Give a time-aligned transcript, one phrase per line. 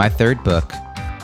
[0.00, 0.72] My third book,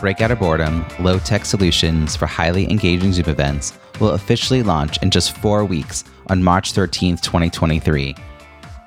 [0.00, 5.02] Break Out of Boredom Low Tech Solutions for Highly Engaging Zoom Events, will officially launch
[5.02, 8.14] in just four weeks on March 13th, 2023.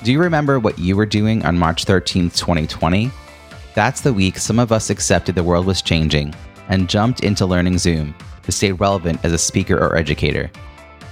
[0.04, 3.10] Do you remember what you were doing on March 13th, 2020?
[3.74, 6.36] That's the week some of us accepted the world was changing
[6.68, 8.14] and jumped into learning Zoom
[8.44, 10.52] to stay relevant as a speaker or educator.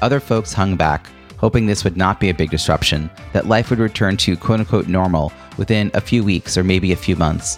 [0.03, 3.79] Other folks hung back, hoping this would not be a big disruption, that life would
[3.79, 7.57] return to quote unquote normal within a few weeks or maybe a few months.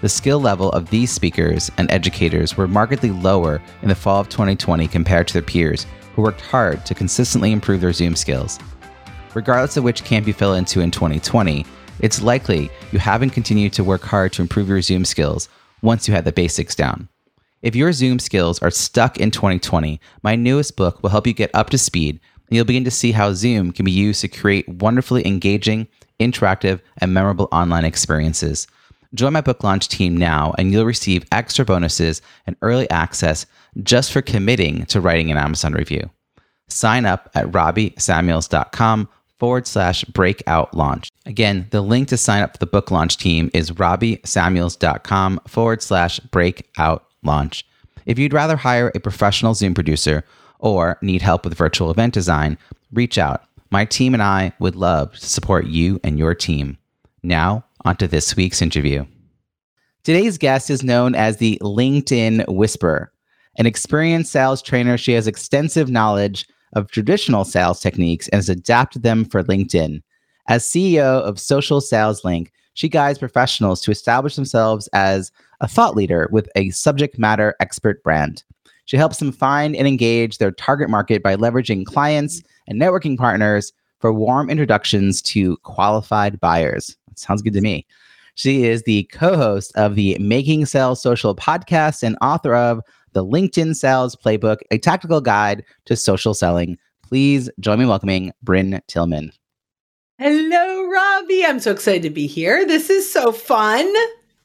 [0.00, 4.30] The skill level of these speakers and educators were markedly lower in the fall of
[4.30, 8.58] 2020 compared to their peers who worked hard to consistently improve their Zoom skills.
[9.34, 11.66] Regardless of which camp you fell into in 2020,
[12.00, 15.50] it's likely you haven't continued to work hard to improve your Zoom skills
[15.82, 17.08] once you had the basics down.
[17.60, 21.50] If your Zoom skills are stuck in 2020, my newest book will help you get
[21.52, 24.66] up to speed and you'll begin to see how Zoom can be used to create
[24.66, 28.66] wonderfully engaging, interactive, and memorable online experiences.
[29.14, 33.44] Join my book launch team now, and you'll receive extra bonuses and early access
[33.82, 36.10] just for committing to writing an Amazon review.
[36.68, 39.08] Sign up at robbiesamuels.com
[39.40, 41.10] forward slash breakout launch.
[41.26, 46.20] Again, the link to sign up for the book launch team is robbiesamuels.com forward slash
[46.20, 47.66] breakout launch.
[48.06, 50.24] If you'd rather hire a professional Zoom producer
[50.58, 52.58] or need help with virtual event design,
[52.92, 53.42] reach out.
[53.70, 56.76] My team and I would love to support you and your team.
[57.22, 59.04] Now, onto this week's interview.
[60.02, 63.12] Today's guest is known as the LinkedIn Whisperer.
[63.58, 69.02] An experienced sales trainer, she has extensive knowledge of traditional sales techniques and has adapted
[69.02, 70.02] them for LinkedIn.
[70.48, 75.96] As CEO of Social Sales Link, she guides professionals to establish themselves as a thought
[75.96, 78.42] leader with a subject matter expert brand.
[78.86, 83.72] She helps them find and engage their target market by leveraging clients and networking partners
[84.00, 86.96] for warm introductions to qualified buyers.
[87.14, 87.86] Sounds good to me.
[88.34, 92.80] She is the co host of the Making Sales Social podcast and author of
[93.12, 96.78] the LinkedIn Sales Playbook, a tactical guide to social selling.
[97.02, 99.32] Please join me welcoming Brynne Tillman.
[100.18, 101.44] Hello, Robbie.
[101.44, 102.66] I'm so excited to be here.
[102.66, 103.92] This is so fun.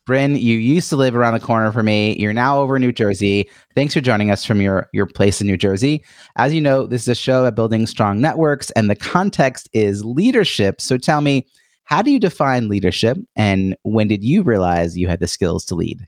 [0.08, 2.16] Brynne, you used to live around the corner for me.
[2.18, 3.50] You're now over in New Jersey.
[3.74, 6.04] Thanks for joining us from your, your place in New Jersey.
[6.36, 10.06] As you know, this is a show about building strong networks, and the context is
[10.06, 10.80] leadership.
[10.80, 11.48] So tell me,
[11.86, 15.76] how do you define leadership, and when did you realize you had the skills to
[15.76, 16.08] lead?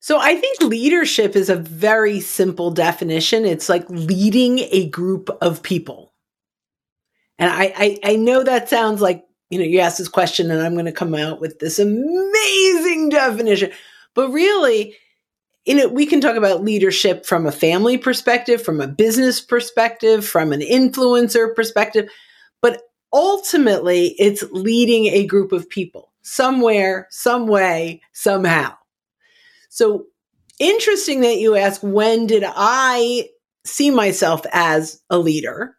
[0.00, 3.44] So I think leadership is a very simple definition.
[3.44, 6.14] It's like leading a group of people.
[7.38, 10.62] And I, I, I know that sounds like, you know, you ask this question and
[10.62, 13.70] I'm going to come out with this amazing definition.
[14.14, 14.96] But really,
[15.64, 20.26] in it, we can talk about leadership from a family perspective, from a business perspective,
[20.26, 22.10] from an influencer perspective.
[22.60, 22.82] But
[23.12, 28.74] ultimately, it's leading a group of people somewhere, some way, somehow.
[29.70, 30.06] So
[30.58, 33.28] interesting that you ask, when did I
[33.64, 35.76] see myself as a leader?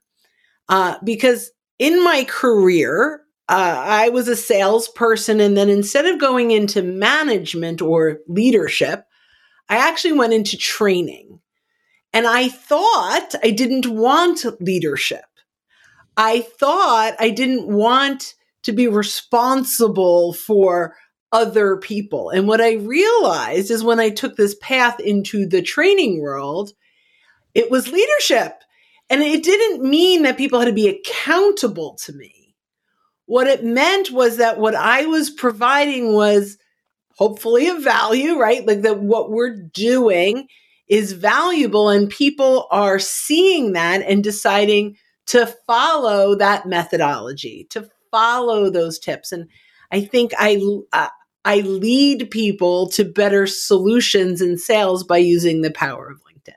[0.69, 5.39] Uh, because in my career, uh, I was a salesperson.
[5.39, 9.05] And then instead of going into management or leadership,
[9.67, 11.39] I actually went into training.
[12.13, 15.25] And I thought I didn't want leadership.
[16.15, 20.95] I thought I didn't want to be responsible for
[21.31, 22.29] other people.
[22.29, 26.71] And what I realized is when I took this path into the training world,
[27.55, 28.53] it was leadership.
[29.09, 32.38] And it didn't mean that people had to be accountable to me.
[33.29, 36.57] What it meant was that what I was providing was
[37.16, 38.66] hopefully a value, right?
[38.66, 40.48] Like that what we're doing
[40.88, 48.71] is valuable and people are seeing that and deciding to follow that methodology, to follow
[48.71, 49.31] those tips.
[49.31, 49.48] And
[49.92, 50.59] I think I,
[50.92, 51.09] uh,
[51.45, 56.56] I lead people to better solutions in sales by using the power of LinkedIn.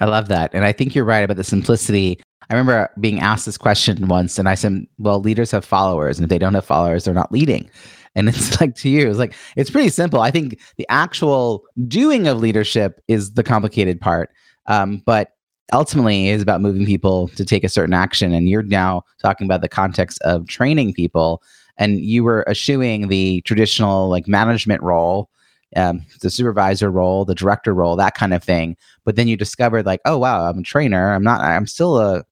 [0.00, 0.54] I love that.
[0.54, 2.22] And I think you're right about the simplicity.
[2.50, 6.24] I remember being asked this question once, and I said, Well, leaders have followers, and
[6.24, 7.70] if they don't have followers, they're not leading.
[8.14, 10.20] And it's like to you, it's like, it's pretty simple.
[10.20, 14.30] I think the actual doing of leadership is the complicated part.
[14.66, 15.32] Um, but
[15.72, 18.32] ultimately is about moving people to take a certain action.
[18.32, 21.42] And you're now talking about the context of training people
[21.76, 25.30] and you were eschewing the traditional like management role
[25.76, 28.76] um, the supervisor role, the director role, that kind of thing.
[29.04, 31.12] But then you discovered like, oh wow, I'm a trainer.
[31.12, 31.40] I'm not.
[31.40, 32.24] I'm still a.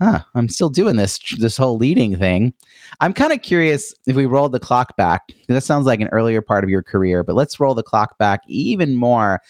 [0.00, 2.54] Huh, I'm still doing this this whole leading thing.
[3.00, 5.30] I'm kind of curious if we roll the clock back.
[5.48, 8.40] That sounds like an earlier part of your career, but let's roll the clock back
[8.46, 9.42] even more.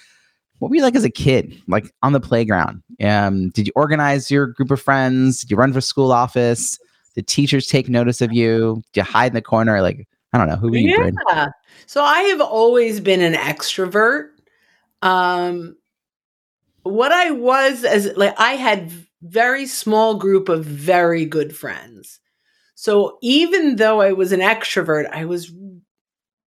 [0.58, 2.82] What were you like as a kid, like on the playground?
[3.00, 5.41] Um, did you organize your group of friends?
[5.41, 6.79] Did you run for school office?
[7.14, 8.82] Did teachers take notice of you?
[8.93, 9.81] Did you hide in the corner?
[9.81, 10.56] Like I don't know.
[10.56, 11.12] Who were you?
[11.29, 11.49] Yeah.
[11.87, 14.31] So I have always been an extrovert.
[15.03, 15.76] Um,
[16.82, 22.20] what I was as like I had very small group of very good friends.
[22.75, 25.52] So even though I was an extrovert, I was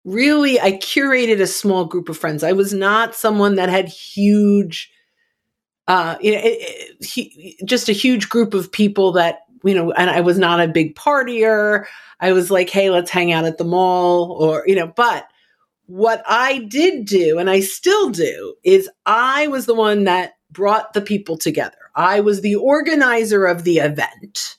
[0.05, 2.43] really I curated a small group of friends.
[2.43, 4.91] I was not someone that had huge
[5.89, 9.93] uh you know, it, it, he, just a huge group of people that you know
[9.93, 11.85] and I was not a big partier.
[12.21, 15.27] I was like, hey, let's hang out at the mall or, you know, but
[15.87, 20.95] what I did do, and I still do, is I was the one that brought
[20.95, 21.82] the people together.
[21.95, 24.57] I was the organizer of the event.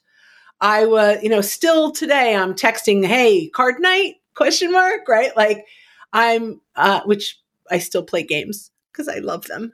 [0.61, 4.15] I was, you know, still today I'm texting, hey, card night?
[4.35, 5.35] Question mark, right?
[5.35, 5.65] Like
[6.13, 7.39] I'm, uh, which
[7.69, 9.73] I still play games because I love them.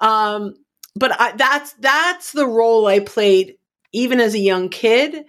[0.00, 0.54] Um,
[0.96, 3.56] but I, that's that's the role I played
[3.92, 5.24] even as a young kid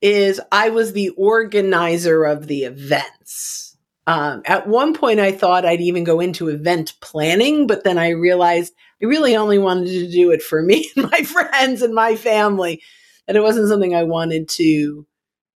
[0.00, 3.71] is I was the organizer of the events.
[4.06, 8.10] Um, at one point, I thought I'd even go into event planning, but then I
[8.10, 12.16] realized I really only wanted to do it for me and my friends and my
[12.16, 12.82] family,
[13.28, 15.06] and it wasn't something I wanted to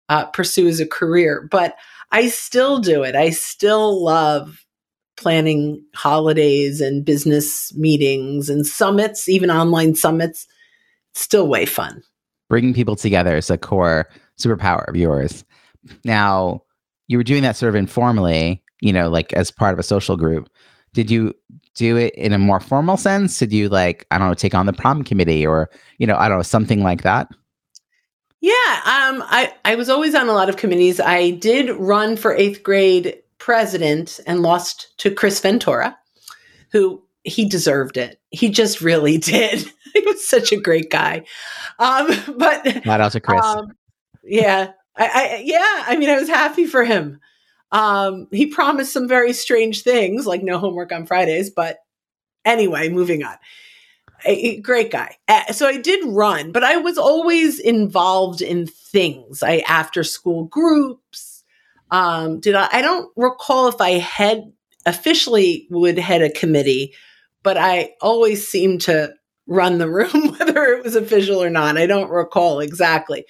[0.09, 1.49] uh, pursue as a career.
[1.51, 1.77] But
[2.13, 3.17] I still do it.
[3.17, 4.65] I still love
[5.17, 10.47] planning holidays and business meetings and summits, even online summits.
[11.15, 12.03] still way fun.
[12.49, 14.09] Bringing people together is a core
[14.39, 15.45] superpower of yours.
[16.05, 16.63] Now,
[17.09, 20.17] you were doing that sort of informally, you know, like as part of a social
[20.17, 20.49] group.
[20.93, 21.35] Did you
[21.75, 23.39] do it in a more formal sense?
[23.39, 26.29] Did you like, I don't know, take on the prom committee or, you know, I
[26.29, 27.29] don't know, something like that?
[28.41, 31.01] Yeah, um, I, I was always on a lot of committees.
[31.01, 35.97] I did run for eighth grade president and lost to Chris Ventura,
[36.71, 38.21] who he deserved it.
[38.31, 39.67] He just really did.
[39.93, 41.25] he was such a great guy.
[41.79, 42.09] Um,
[42.39, 43.45] but not out to Chris.
[43.45, 43.73] Um,
[44.23, 44.73] yeah.
[44.97, 47.21] I, I, yeah, I mean, I was happy for him.
[47.73, 51.51] Um, he promised some very strange things, like no homework on Fridays.
[51.51, 51.79] But
[52.45, 53.37] anyway, moving on.
[54.25, 55.17] A, a great guy.
[55.29, 59.43] Uh, so I did run, but I was always involved in things.
[59.43, 61.45] I after school groups.
[61.91, 62.69] Um, did I?
[62.73, 64.53] I don't recall if I had
[64.87, 66.95] officially would head a committee,
[67.43, 69.13] but I always seemed to
[69.47, 71.77] run the room, whether it was official or not.
[71.77, 73.27] I don't recall exactly.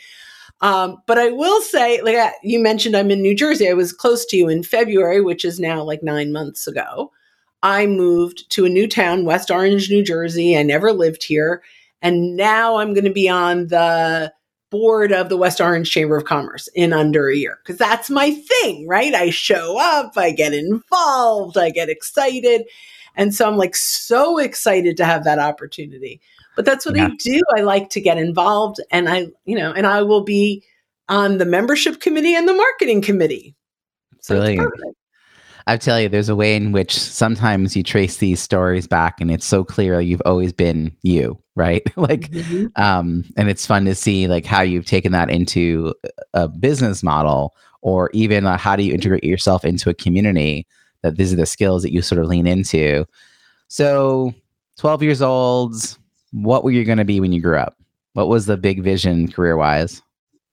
[0.61, 3.69] Um, but I will say, like uh, you mentioned, I'm in New Jersey.
[3.69, 7.13] I was close to you in February, which is now like nine months ago.
[7.63, 10.57] I moved to a new town, West Orange, New Jersey.
[10.57, 11.63] I never lived here.
[12.01, 14.33] And now I'm going to be on the
[14.71, 18.31] board of the West Orange Chamber of Commerce in under a year because that's my
[18.31, 19.15] thing, right?
[19.15, 22.63] I show up, I get involved, I get excited.
[23.15, 26.21] And so I'm like so excited to have that opportunity
[26.57, 27.07] but that's what yeah.
[27.07, 27.41] I do.
[27.55, 30.65] I like to get involved and I, you know, and I will be
[31.09, 33.55] on the membership committee and the marketing committee.
[34.21, 34.73] So Brilliant.
[35.69, 39.31] I tell you, there's a way in which sometimes you trace these stories back and
[39.31, 41.83] it's so clear you've always been you, right?
[41.97, 42.67] like, mm-hmm.
[42.81, 45.95] um, and it's fun to see like how you've taken that into
[46.35, 50.67] a business model or even uh, how do you integrate yourself into a community
[51.03, 53.05] that these are the skills that you sort of lean into.
[53.69, 54.35] So
[54.79, 55.75] 12 years old,
[56.33, 57.77] what were you going to be when you grew up?
[58.15, 60.03] What was the big vision career wise?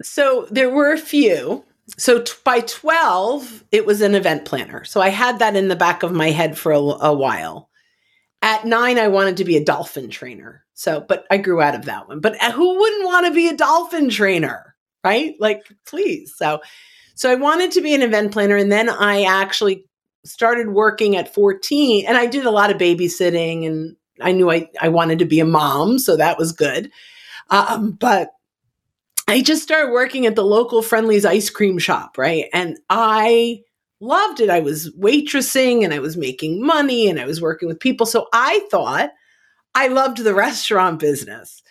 [0.02, 1.64] So there were a few.
[1.98, 4.84] So t- by 12, it was an event planner.
[4.84, 7.70] So I had that in the back of my head for a, a while.
[8.42, 10.66] At nine, I wanted to be a dolphin trainer.
[10.74, 12.20] So, but I grew out of that one.
[12.20, 14.76] But uh, who wouldn't want to be a dolphin trainer?
[15.04, 15.36] Right?
[15.40, 16.34] Like, please.
[16.36, 16.62] So,
[17.16, 18.58] so I wanted to be an event planner.
[18.58, 19.86] And then I actually
[20.26, 24.70] started working at 14 and I did a lot of babysitting and I knew I,
[24.82, 26.92] I wanted to be a mom, so that was good.
[27.50, 28.32] Um, but
[29.28, 32.46] I just started working at the local Friendly's ice cream shop, right?
[32.54, 33.62] And I
[34.00, 34.50] loved it.
[34.50, 38.06] I was waitressing and I was making money and I was working with people.
[38.06, 39.12] So I thought
[39.76, 41.64] I loved the restaurant business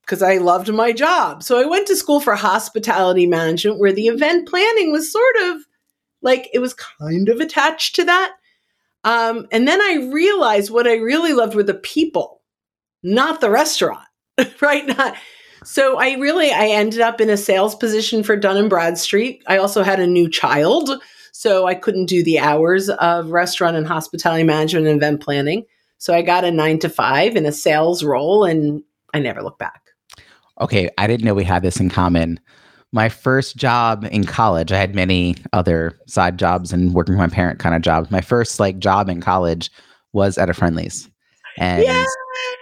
[0.00, 1.42] because I loved my job.
[1.42, 5.58] So I went to school for hospitality management where the event planning was sort of
[6.22, 8.32] like it was kind of attached to that.
[9.08, 12.42] Um, and then I realized what I really loved were the people,
[13.02, 14.06] not the restaurant,
[14.60, 14.86] right?
[14.86, 15.16] Not,
[15.64, 19.42] so I really I ended up in a sales position for Dun and Bradstreet.
[19.46, 20.90] I also had a new child,
[21.32, 25.64] So I couldn't do the hours of restaurant and hospitality management and event planning.
[25.96, 28.82] So I got a nine to five in a sales role and
[29.14, 29.84] I never looked back.
[30.60, 32.40] Okay, I didn't know we had this in common.
[32.92, 37.28] My first job in college, I had many other side jobs and working for my
[37.28, 38.10] parent kind of jobs.
[38.10, 39.70] My first like job in college
[40.12, 41.08] was at a Friendly's.
[41.58, 42.04] And Yay!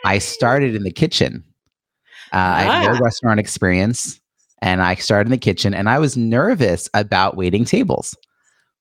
[0.04, 1.45] I started in the kitchen.
[2.33, 2.56] Uh, ah.
[2.56, 3.00] I had no ah.
[3.00, 4.21] restaurant experience
[4.62, 8.16] and I started in the kitchen and I was nervous about waiting tables,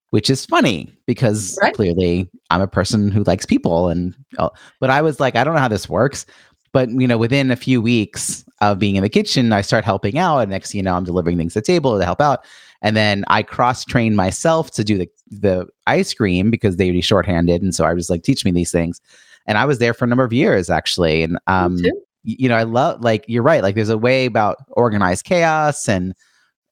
[0.10, 1.76] which is funny because right.
[1.76, 4.50] clearly I'm a person who likes people and uh,
[4.80, 6.26] but I was like I don't know how this works.
[6.72, 10.18] But you know, within a few weeks of being in the kitchen, I start helping
[10.18, 12.46] out, and next you know, I'm delivering things to the table to help out.
[12.82, 16.94] And then I cross train myself to do the the ice cream because they would
[16.94, 19.02] be shorthanded, and so I was like, teach me these things.
[19.48, 21.80] And I was there for a number of years actually, and um,
[22.24, 23.62] you know, I love like you're right.
[23.62, 26.14] Like there's a way about organized chaos and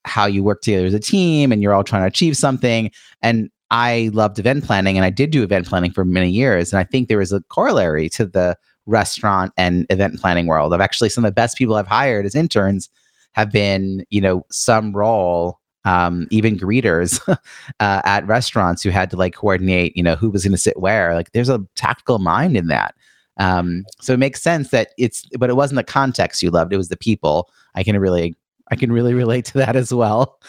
[0.06, 2.92] how you work together as a team, and you're all trying to achieve something.
[3.22, 6.72] And I loved event planning, and I did do event planning for many years.
[6.72, 10.74] And I think there was a corollary to the restaurant and event planning world.
[10.74, 12.90] Of actually some of the best people I've hired as interns
[13.34, 17.20] have been, you know, some role, um, even greeters
[17.80, 20.80] uh, at restaurants who had to like coordinate, you know, who was going to sit
[20.80, 21.14] where.
[21.14, 22.96] Like, there's a tactical mind in that.
[23.38, 26.78] Um, so it makes sense that it's, but it wasn't the context you loved; it
[26.78, 27.50] was the people.
[27.74, 28.36] I can really,
[28.70, 30.40] I can really relate to that as well.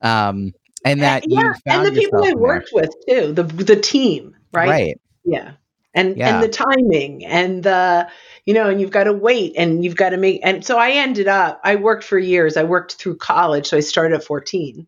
[0.00, 0.52] Um,
[0.84, 4.68] and that, yeah, and the people I worked with too, the the team, right?
[4.68, 5.00] Right.
[5.24, 5.52] Yeah
[5.94, 6.34] and yeah.
[6.34, 8.08] and the timing and the
[8.46, 10.90] you know and you've got to wait and you've got to make and so i
[10.90, 14.86] ended up i worked for years i worked through college so i started at 14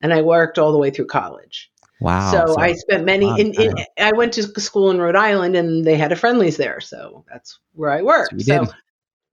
[0.00, 1.70] and i worked all the way through college
[2.00, 5.56] wow so, so i spent many in, in, i went to school in rhode island
[5.56, 8.66] and they had a Friendly's there so that's where i worked so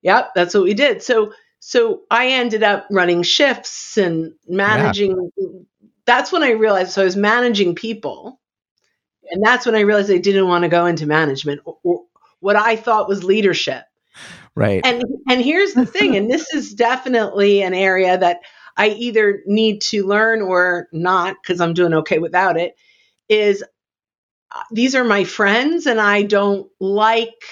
[0.01, 5.47] yep, that's what we did so so i ended up running shifts and managing yeah.
[6.05, 8.39] that's when i realized so i was managing people
[9.31, 12.03] and that's when I realized I didn't want to go into management or, or
[12.39, 13.83] what I thought was leadership.
[14.55, 14.81] Right.
[14.83, 18.39] And and here's the thing, and this is definitely an area that
[18.75, 22.75] I either need to learn or not because I'm doing okay without it.
[23.29, 23.63] Is
[24.51, 27.43] uh, these are my friends, and I don't like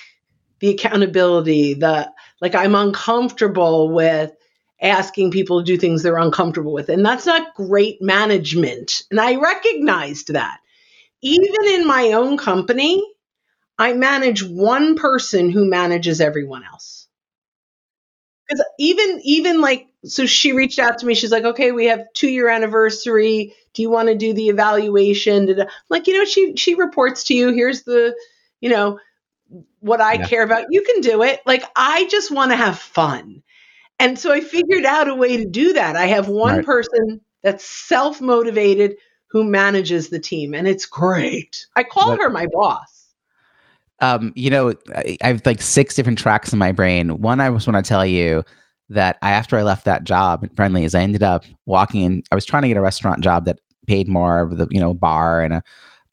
[0.60, 1.76] the accountability.
[1.76, 4.32] The like I'm uncomfortable with
[4.82, 9.04] asking people to do things they're uncomfortable with, and that's not great management.
[9.12, 10.58] And I recognized that
[11.26, 13.04] even in my own company,
[13.80, 17.08] I manage one person who manages everyone else.
[18.48, 21.16] Because even even like so she reached out to me.
[21.16, 23.56] She's like, okay, we have two year anniversary.
[23.74, 25.50] Do you want to do the evaluation?
[25.50, 27.52] I'm like, you know, she she reports to you.
[27.52, 28.16] Here's the,
[28.62, 29.00] you know,
[29.80, 30.28] what I yeah.
[30.28, 30.68] care about.
[30.70, 31.42] You can do it.
[31.48, 33.42] Like I just want to have fun.
[33.98, 35.96] And so I figured out a way to do that.
[35.96, 36.66] I have one right.
[36.66, 38.98] person that's self motivated
[39.36, 41.68] who manages the team, and it's great.
[41.76, 43.14] I call what, her my boss.
[44.00, 47.22] Um, you know, I, I, have like six different tracks in my brain.
[47.22, 48.46] One, I just want to tell you
[48.88, 52.24] that I, after I left that job at Friendly's, I ended up walking in.
[52.32, 54.94] I was trying to get a restaurant job that paid more of the you know
[54.94, 55.64] bar and a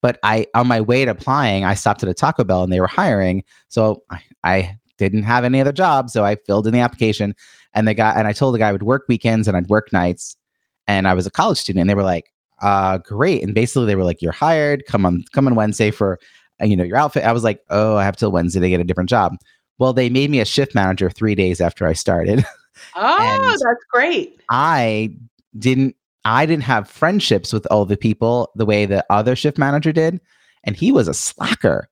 [0.01, 2.81] but I on my way to applying, I stopped at a Taco Bell and they
[2.81, 3.45] were hiring.
[3.69, 6.11] So I, I, didn't have any other job.
[6.11, 7.35] So I filled in the application
[7.73, 9.93] and the guy and I told the guy I would work weekends and I'd work
[9.93, 10.37] nights.
[10.89, 11.81] And I was a college student.
[11.81, 12.33] And they were like,
[12.63, 13.43] uh, great.
[13.43, 16.19] And basically they were like, you're hired, come on, come on Wednesday for,
[16.63, 17.25] uh, you know, your outfit.
[17.25, 19.37] I was like, oh, I have till Wednesday to get a different job.
[19.79, 22.45] Well, they made me a shift manager three days after I started.
[22.97, 24.41] Oh, that's great.
[24.51, 25.15] I
[25.59, 29.93] didn't, I didn't have friendships with all the people the way the other shift manager
[29.93, 30.21] did.
[30.65, 31.89] And he was a slacker.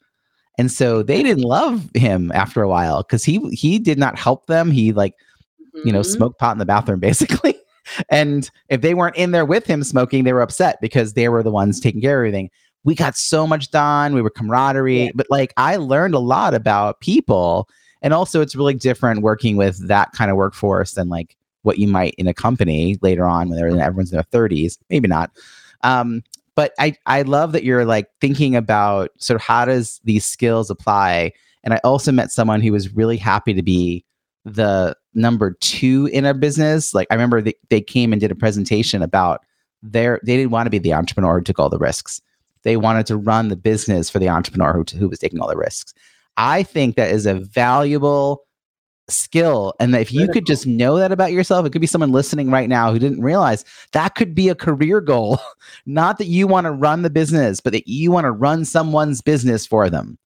[0.59, 4.47] And so they didn't love him after a while because he he did not help
[4.47, 4.71] them.
[4.71, 5.15] He like,
[5.61, 5.87] mm-hmm.
[5.87, 6.11] you know, mm-hmm.
[6.11, 7.60] smoked pot in the bathroom basically
[8.09, 11.43] and if they weren't in there with him smoking, they were upset because they were
[11.43, 12.51] the ones taking care of everything.
[12.85, 14.15] We got so much done.
[14.15, 15.11] We were camaraderie, yeah.
[15.15, 17.69] but like I learned a lot about people.
[18.03, 21.87] And also, it's really different working with that kind of workforce than like what you
[21.87, 24.79] might in a company later on when they're in, everyone's in their 30s.
[24.89, 25.31] Maybe not.
[25.83, 26.23] Um,
[26.55, 30.71] but I, I love that you're like thinking about sort of how does these skills
[30.71, 31.33] apply.
[31.65, 34.05] And I also met someone who was really happy to be
[34.45, 36.95] the number two in a business.
[36.95, 39.45] Like I remember they, they came and did a presentation about
[39.83, 42.21] their they didn't want to be the entrepreneur who took all the risks.
[42.63, 45.57] They wanted to run the business for the entrepreneur who, who was taking all the
[45.57, 45.95] risks.
[46.37, 48.45] I think that is a valuable
[49.11, 49.75] skill.
[49.81, 52.69] And if you could just know that about yourself, it could be someone listening right
[52.69, 55.39] now who didn't realize that could be a career goal.
[55.87, 59.21] Not that you want to run the business, but that you want to run someone's
[59.21, 60.19] business for them.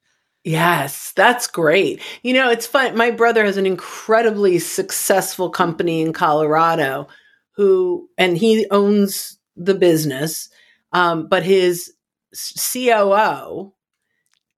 [0.44, 2.02] Yes, that's great.
[2.22, 2.96] You know, it's fun.
[2.96, 7.08] My brother has an incredibly successful company in Colorado
[7.56, 10.50] who, and he owns the business.
[10.92, 11.92] Um, but his
[12.34, 13.72] COO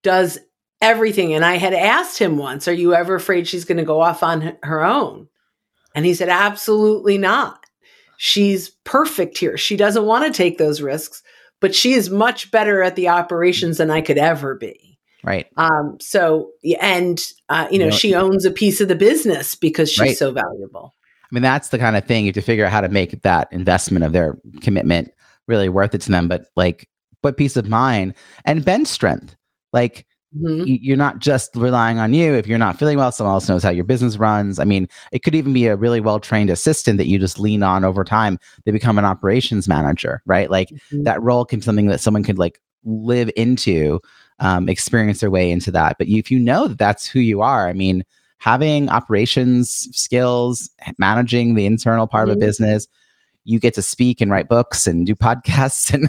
[0.03, 0.39] does
[0.81, 1.35] everything.
[1.35, 4.23] And I had asked him once, Are you ever afraid she's going to go off
[4.23, 5.29] on her own?
[5.95, 7.65] And he said, Absolutely not.
[8.19, 9.57] She's perfect here.
[9.57, 11.23] She doesn't want to take those risks,
[11.61, 14.86] but she is much better at the operations than I could ever be.
[15.27, 15.47] Right.
[15.57, 20.01] Um, so, and, uh, you know, she owns a piece of the business because she's
[20.01, 20.17] right.
[20.17, 20.95] so valuable.
[21.25, 23.23] I mean, that's the kind of thing you have to figure out how to make
[23.23, 25.13] that investment of their commitment
[25.49, 26.29] really worth it to them.
[26.29, 26.89] But like,
[27.23, 28.15] what peace of mind
[28.45, 29.35] and bench strength.
[29.73, 30.65] Like, Mm-hmm.
[30.67, 32.35] You're not just relying on you.
[32.35, 34.59] If you're not feeling well, someone else knows how your business runs.
[34.59, 37.63] I mean, it could even be a really well trained assistant that you just lean
[37.63, 38.39] on over time.
[38.65, 40.51] They become an operations manager, right?
[40.51, 41.05] Like mm-hmm.
[41.05, 44.01] that role can be something that someone could like live into,
[44.39, 45.97] um, experience their way into that.
[45.99, 48.05] But if you know that that's who you are, I mean,
[48.39, 52.33] having operations skills, managing the internal part mm-hmm.
[52.33, 52.47] of a mm-hmm.
[52.47, 52.89] business,
[53.45, 56.09] you get to speak and write books and do podcasts and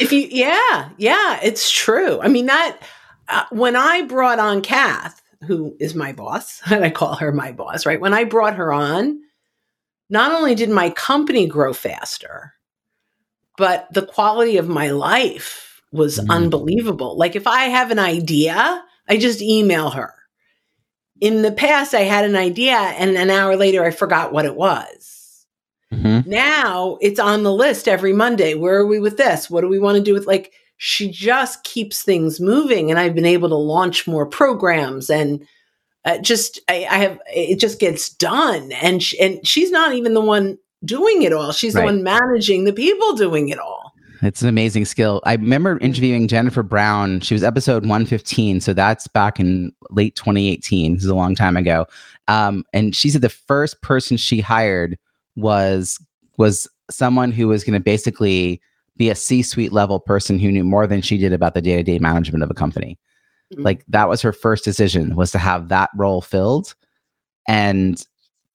[0.00, 2.80] if you yeah yeah it's true i mean that
[3.28, 7.52] uh, when I brought on Kath, who is my boss, and I call her my
[7.52, 8.00] boss, right?
[8.00, 9.20] When I brought her on,
[10.10, 12.54] not only did my company grow faster,
[13.56, 15.63] but the quality of my life
[15.94, 16.28] was mm.
[16.28, 17.16] unbelievable.
[17.16, 20.12] Like if I have an idea, I just email her.
[21.20, 24.56] In the past, I had an idea and an hour later, I forgot what it
[24.56, 25.46] was.
[25.92, 26.28] Mm-hmm.
[26.28, 28.54] Now it's on the list every Monday.
[28.54, 29.48] Where are we with this?
[29.48, 33.14] What do we want to do with like, she just keeps things moving and i've
[33.14, 35.46] been able to launch more programs and
[36.04, 40.14] uh, just I, I, have it just gets done and she, and she's not even
[40.14, 41.82] the one doing it all she's right.
[41.82, 43.83] the one managing the people doing it all
[44.26, 49.06] it's an amazing skill i remember interviewing jennifer brown she was episode 115 so that's
[49.08, 51.86] back in late 2018 this is a long time ago
[52.26, 54.98] um, and she said the first person she hired
[55.36, 56.00] was
[56.36, 58.60] was someone who was going to basically
[58.96, 62.44] be a C-suite level person who knew more than she did about the day-to-day management
[62.44, 62.98] of a company.
[63.52, 63.62] Mm-hmm.
[63.62, 66.74] Like that was her first decision was to have that role filled.
[67.48, 68.04] And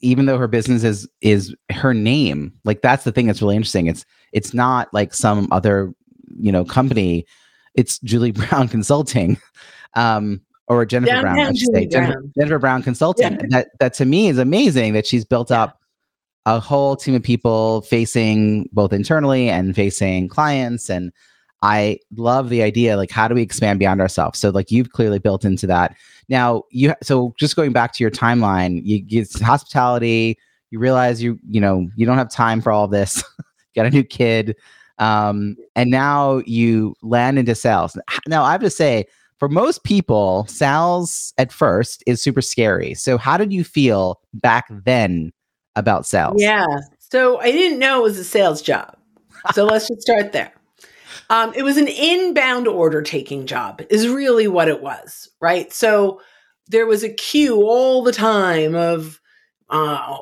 [0.02, 3.88] even though her business is is her name, like that's the thing that's really interesting.
[3.88, 5.94] It's it's not like some other,
[6.40, 7.26] you know, company.
[7.76, 9.38] It's Julie Brown Consulting.
[9.96, 13.34] Um, or Jennifer Downtown Brown, I should say, Jennifer, Jennifer, Brown Consulting.
[13.34, 13.48] Yeah.
[13.50, 15.80] That that to me is amazing that she's built up
[16.46, 21.12] a whole team of people facing both internally and facing clients and
[21.62, 25.20] I love the idea like how do we expand beyond ourselves so like you've clearly
[25.20, 25.96] built into that
[26.30, 30.38] now you so just going back to your timeline you get hospitality
[30.72, 33.24] you realize you you know you don't have time for all this
[33.76, 34.56] got a new kid
[35.00, 39.06] um, and now you land into sales now i have to say
[39.38, 44.66] for most people sales at first is super scary so how did you feel back
[44.70, 45.32] then
[45.80, 46.36] about sales?
[46.38, 46.66] Yeah.
[47.00, 48.96] So I didn't know it was a sales job.
[49.54, 50.54] So let's just start there.
[51.30, 55.72] Um, it was an inbound order taking job, is really what it was, right?
[55.72, 56.22] So
[56.68, 59.20] there was a queue all the time of
[59.70, 60.18] uh,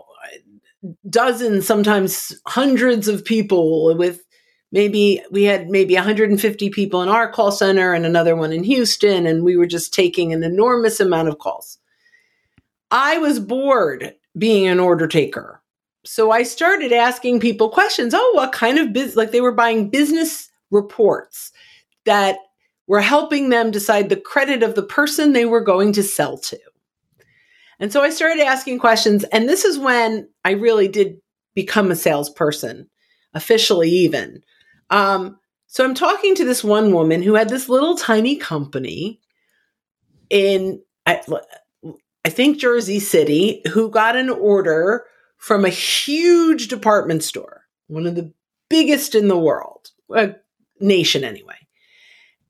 [1.10, 4.22] dozens, sometimes hundreds of people with
[4.72, 9.26] maybe we had maybe 150 people in our call center and another one in Houston,
[9.26, 11.78] and we were just taking an enormous amount of calls.
[12.92, 15.62] I was bored being an order taker.
[16.06, 18.14] So I started asking people questions.
[18.16, 19.18] Oh, what kind of business?
[19.18, 21.52] Like they were buying business reports
[22.06, 22.38] that
[22.88, 26.60] were helping them decide the credit of the person they were going to sell to.
[27.80, 29.24] And so I started asking questions.
[29.26, 31.18] And this is when I really did
[31.54, 32.90] become a salesperson,
[33.34, 34.42] officially, even.
[34.90, 39.20] Um, so I'm talking to this one woman who had this little tiny company
[40.30, 41.20] in, I
[42.30, 45.06] think Jersey City, who got an order
[45.38, 48.34] from a huge department store, one of the
[48.70, 50.36] biggest in the world, a
[50.80, 51.56] nation anyway.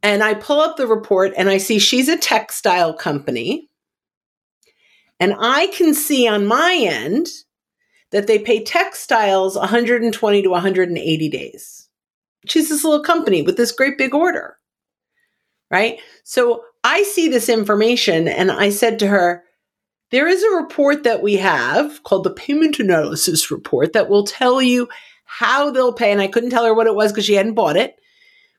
[0.03, 3.69] And I pull up the report and I see she's a textile company.
[5.19, 7.27] And I can see on my end
[8.11, 11.89] that they pay textiles 120 to 180 days.
[12.45, 14.57] She's this little company with this great big order.
[15.69, 15.99] Right.
[16.23, 19.43] So I see this information and I said to her,
[20.11, 24.61] there is a report that we have called the payment analysis report that will tell
[24.61, 24.87] you
[25.25, 26.13] how they'll pay.
[26.13, 27.96] And I couldn't tell her what it was because she hadn't bought it,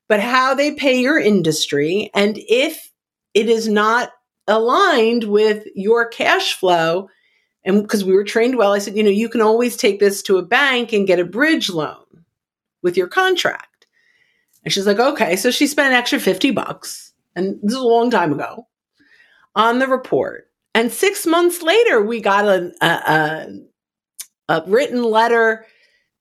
[0.09, 2.11] but how they pay your industry.
[2.15, 2.91] And if
[3.35, 4.11] it is not
[4.47, 7.09] aligned with your cash flow,
[7.65, 10.23] and because we were trained well, I said, you know, you can always take this
[10.23, 12.25] to a bank and get a bridge loan
[12.83, 13.87] with your contract.
[14.65, 15.37] And she's like, okay.
[15.37, 17.13] So she spent an extra 50 bucks.
[17.37, 18.67] And this is a long time ago
[19.55, 20.51] on the report.
[20.75, 25.67] And six months later, we got a, a, a, a written letter.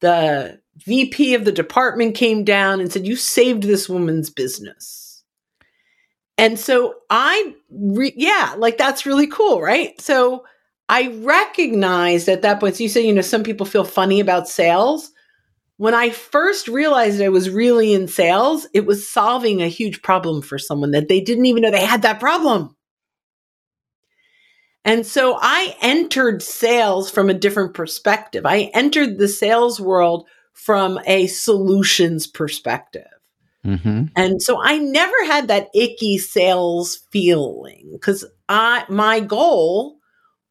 [0.00, 5.22] The VP of the department came down and said, You saved this woman's business.
[6.36, 10.00] And so I, re- yeah, like that's really cool, right?
[10.00, 10.44] So
[10.88, 14.48] I recognized at that point, so you say, you know, some people feel funny about
[14.48, 15.10] sales.
[15.76, 20.42] When I first realized I was really in sales, it was solving a huge problem
[20.42, 22.76] for someone that they didn't even know they had that problem.
[24.84, 28.46] And so I entered sales from a different perspective.
[28.46, 30.26] I entered the sales world
[30.58, 33.06] from a solutions perspective.
[33.64, 34.04] Mm-hmm.
[34.16, 39.98] And so I never had that icky sales feeling because I my goal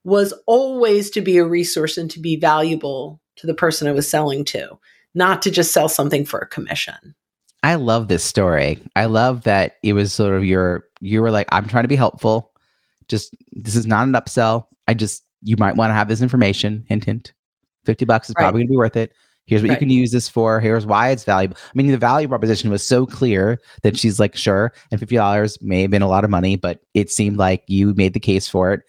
[0.04, 4.10] was always to be a resource and to be valuable to the person I was
[4.10, 4.80] selling to,
[5.14, 7.16] not to just sell something for a commission.
[7.64, 8.80] I love this story.
[8.96, 11.96] I love that it was sort of your you were like, I'm trying to be
[11.96, 12.52] helpful
[13.08, 14.66] just this is not an upsell.
[14.88, 16.86] I just you might want to have this information.
[16.88, 17.34] Hint, hint.
[17.86, 18.44] Fifty bucks is right.
[18.44, 19.14] probably going to be worth it.
[19.48, 19.76] Here's what right.
[19.76, 20.60] you can use this for.
[20.60, 21.58] Here's why it's valuable.
[21.58, 24.74] I mean, the value proposition was so clear that she's like, sure.
[24.92, 27.94] And fifty dollars may have been a lot of money, but it seemed like you
[27.96, 28.82] made the case for it.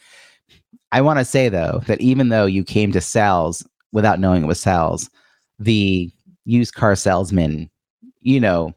[0.90, 4.48] I want to say though that even though you came to sales without knowing it
[4.48, 5.08] was sales,
[5.58, 6.10] the
[6.44, 7.70] used car salesman,
[8.20, 8.74] you know,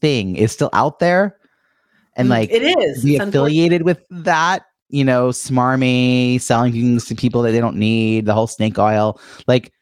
[0.00, 1.38] thing is still out there
[2.16, 7.14] and mm, like it is be affiliated with that you know smarmy selling things to
[7.14, 9.72] people that they don't need the whole snake oil like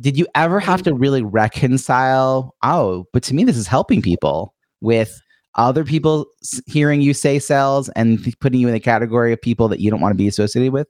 [0.00, 2.54] did you ever have to really reconcile?
[2.62, 5.20] Oh but to me this is helping people with
[5.54, 6.26] other people
[6.66, 10.00] hearing you say sales and putting you in the category of people that you don't
[10.00, 10.88] want to be associated with?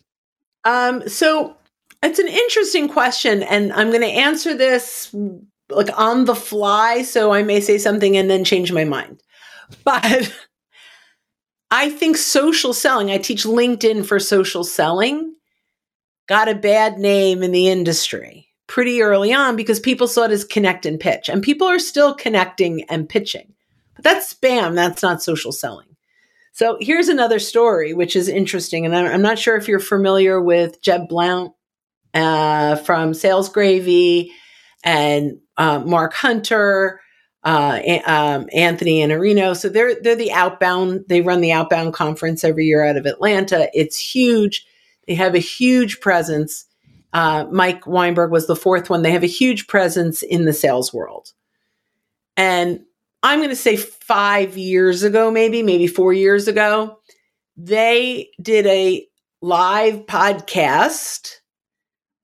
[0.65, 1.57] Um so
[2.03, 5.13] it's an interesting question and i'm going to answer this
[5.71, 9.21] like on the fly so i may say something and then change my mind.
[9.85, 10.33] But
[11.71, 15.35] I think social selling, I teach LinkedIn for social selling,
[16.27, 20.45] got a bad name in the industry pretty early on because people saw it as
[20.45, 21.29] connect and pitch.
[21.29, 23.55] And people are still connecting and pitching.
[23.97, 25.97] But that's spam, that's not social selling.
[26.53, 28.85] So here's another story, which is interesting.
[28.85, 31.53] And I'm not sure if you're familiar with Jeb Blount
[32.15, 34.33] uh, from Sales Gravy
[34.85, 37.01] and uh, Mark Hunter
[37.45, 39.57] uh, um, Anthony Iannarino.
[39.57, 41.05] So they're they're the outbound.
[41.09, 43.71] They run the outbound conference every year out of Atlanta.
[43.73, 44.67] It's huge.
[45.07, 46.67] They have a huge presence.
[47.13, 49.03] Uh, Mike Weinberg was the fourth one.
[49.03, 51.33] They have a huge presence in the sales world.
[52.37, 52.85] And
[53.23, 56.99] I'm going to say five years ago, maybe, maybe four years ago,
[57.57, 59.07] they did a
[59.41, 61.37] live podcast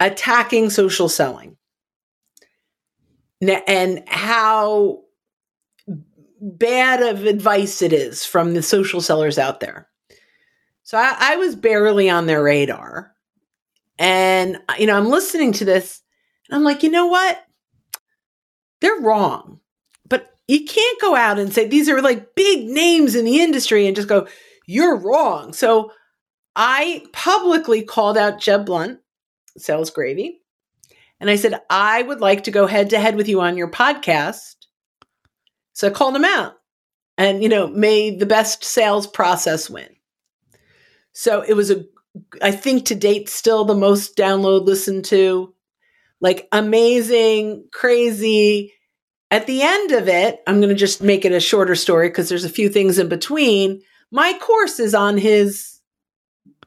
[0.01, 1.57] attacking social selling
[3.41, 5.01] and how
[6.41, 9.89] bad of advice it is from the social sellers out there.
[10.83, 13.14] So I, I, was barely on their radar.
[13.99, 16.03] And, uh, you know, I'm listening to this
[16.49, 17.45] and I'm like, you know what?
[18.81, 19.61] They're wrong.
[20.09, 23.87] But you can't go out and say these are like big names in the industry
[23.87, 24.27] and just go,
[24.67, 25.53] you're wrong.
[25.53, 25.93] So
[26.57, 29.01] I publicly called out Jeb Blount,
[29.57, 30.41] Sales Gravy.
[31.21, 33.71] And I said, I would like to go head to head with you on your
[33.71, 34.55] podcast
[35.75, 36.55] so I called him out
[37.19, 39.89] and, you know, made the best sales process win.
[41.13, 41.85] So it was a,
[42.43, 45.53] I think to date, still the most download listened to,
[46.21, 48.73] like amazing, crazy.
[49.31, 52.29] At the end of it, I'm going to just make it a shorter story because
[52.29, 53.83] there's a few things in between.
[54.13, 55.81] My course is on his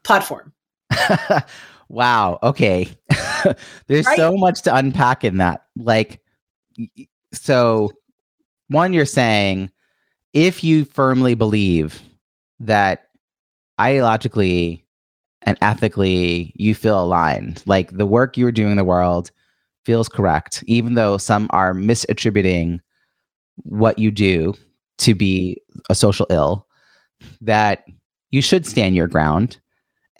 [0.03, 0.53] platform.
[1.89, 2.39] wow.
[2.43, 2.89] Okay.
[3.87, 4.17] there's right?
[4.17, 5.65] so much to unpack in that.
[5.77, 6.21] Like,
[7.31, 7.91] so
[8.67, 9.71] one, you're saying
[10.33, 12.01] if you firmly believe
[12.59, 13.07] that
[13.79, 14.83] ideologically
[15.43, 19.31] and ethically you feel aligned, like the work you're doing in the world
[19.85, 22.79] feels correct, even though some are misattributing
[23.63, 24.53] what you do
[24.97, 26.67] to be a social ill,
[27.41, 27.85] that
[28.31, 29.59] you should stand your ground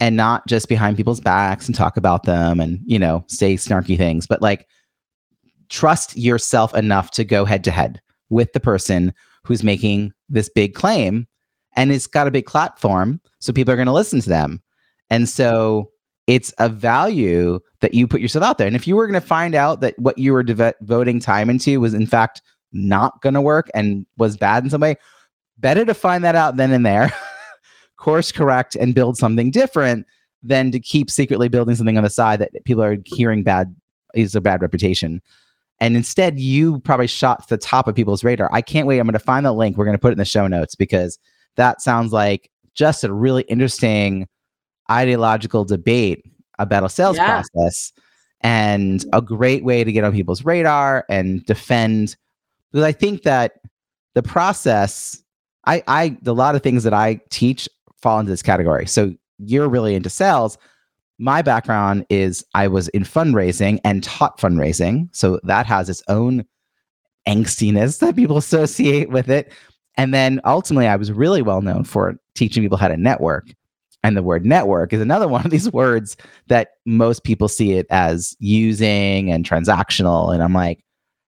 [0.00, 3.96] and not just behind people's backs and talk about them and, you know, say snarky
[3.96, 4.66] things, but like
[5.68, 8.00] trust yourself enough to go head to head
[8.30, 9.12] with the person
[9.44, 11.26] who's making this big claim
[11.76, 14.62] and it's got a big platform so people are going to listen to them
[15.10, 15.90] and so
[16.26, 19.26] it's a value that you put yourself out there and if you were going to
[19.26, 22.42] find out that what you were devoting time into was in fact
[22.72, 24.96] not going to work and was bad in some way
[25.58, 27.12] better to find that out then and there
[27.96, 30.06] course correct and build something different
[30.42, 33.74] than to keep secretly building something on the side that people are hearing bad
[34.14, 35.20] is a bad reputation
[35.80, 38.50] and instead, you probably shot to the top of people's radar.
[38.52, 38.98] I can't wait.
[38.98, 39.76] I'm going to find the link.
[39.76, 41.18] We're going to put it in the show notes because
[41.56, 44.28] that sounds like just a really interesting
[44.90, 46.24] ideological debate
[46.58, 47.42] about a sales yeah.
[47.42, 47.92] process.
[48.40, 52.16] and a great way to get on people's radar and defend.
[52.70, 53.54] Because I think that
[54.14, 55.22] the process,
[55.66, 57.68] I, I, a lot of things that I teach
[58.00, 58.86] fall into this category.
[58.86, 60.56] So you're really into sales.
[61.18, 65.08] My background is I was in fundraising and taught fundraising.
[65.12, 66.44] So that has its own
[67.26, 69.52] angstiness that people associate with it.
[69.96, 73.52] And then ultimately, I was really well known for teaching people how to network.
[74.02, 76.16] And the word network is another one of these words
[76.48, 80.32] that most people see it as using and transactional.
[80.32, 80.84] And I'm like,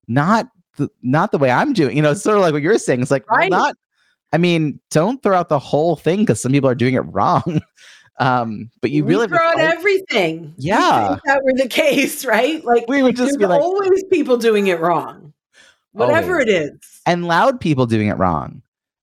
[0.09, 1.97] not the, not the way I'm doing.
[1.97, 3.03] You know, it's sort of like what you're saying.
[3.03, 3.51] It's like right.
[3.51, 3.77] well, not.
[4.33, 7.61] I mean, don't throw out the whole thing because some people are doing it wrong.
[8.19, 10.53] Um, but you we really throw out everything.
[10.59, 12.63] Yeah, that were the case, right?
[12.63, 15.33] Like we would just be like, always people doing it wrong,
[15.93, 16.49] whatever always.
[16.49, 18.61] it is, and loud people doing it wrong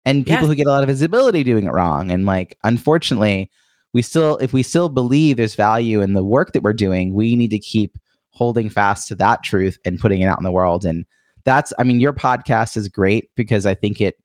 [0.06, 0.48] and people yes.
[0.48, 2.12] who get a lot of visibility doing it wrong.
[2.12, 3.50] And like unfortunately
[3.94, 7.36] we still if we still believe there's value in the work that we're doing we
[7.36, 7.98] need to keep
[8.32, 10.86] holding fast to that truth and putting it out in the world.
[10.86, 11.06] And
[11.46, 14.16] that's i mean your podcast is great because i think it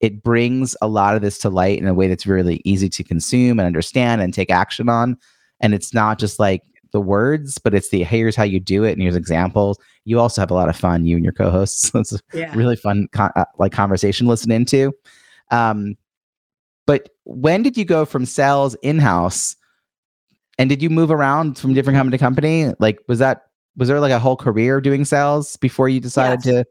[0.00, 3.04] it brings a lot of this to light in a way that's really easy to
[3.04, 5.16] consume and understand and take action on.
[5.60, 8.92] And it's not just like the words but it's the here's how you do it
[8.92, 12.20] and here's examples you also have a lot of fun you and your co-hosts it's
[12.32, 12.54] yeah.
[12.54, 14.92] really fun con- uh, like conversation listening to
[15.50, 15.96] um,
[16.88, 19.56] but when did you go from sales in house?
[20.58, 22.72] And did you move around from different company to company?
[22.78, 23.42] Like, was that
[23.76, 26.54] was there like a whole career doing sales before you decided yes.
[26.54, 26.64] to?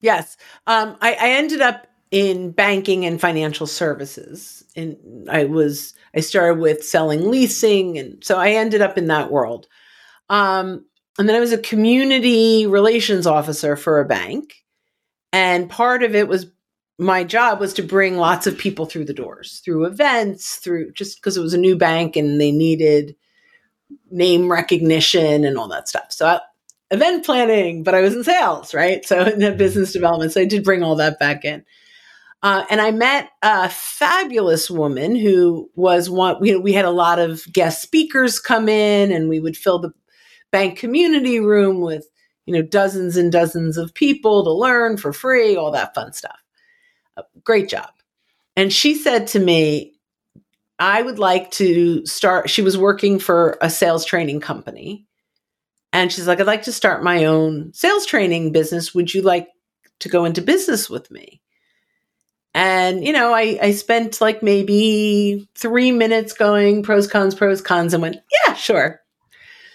[0.00, 0.36] Yes,
[0.66, 4.96] um, I, I ended up in banking and financial services, and
[5.30, 9.66] I was I started with selling leasing, and so I ended up in that world.
[10.28, 10.84] Um,
[11.18, 14.54] and then I was a community relations officer for a bank,
[15.32, 16.46] and part of it was
[16.98, 21.18] my job was to bring lots of people through the doors through events through just
[21.18, 23.14] because it was a new bank and they needed
[24.10, 26.06] name recognition and all that stuff.
[26.10, 26.40] So I,
[26.92, 29.04] event planning but i was in sales right?
[29.04, 31.64] So in the business development so i did bring all that back in
[32.42, 37.18] uh, and i met a fabulous woman who was one we, we had a lot
[37.18, 39.92] of guest speakers come in and we would fill the
[40.50, 42.06] bank community room with
[42.46, 46.38] you know dozens and dozens of people to learn for free all that fun stuff
[47.44, 47.90] great job.
[48.56, 49.94] And she said to me,
[50.78, 52.50] I would like to start.
[52.50, 55.06] She was working for a sales training company.
[55.92, 58.94] And she's like, I'd like to start my own sales training business.
[58.94, 59.48] Would you like
[60.00, 61.40] to go into business with me?
[62.56, 67.92] And, you know, I, I spent like maybe three minutes going pros, cons, pros, cons,
[67.92, 68.16] and went,
[68.46, 69.02] yeah, sure.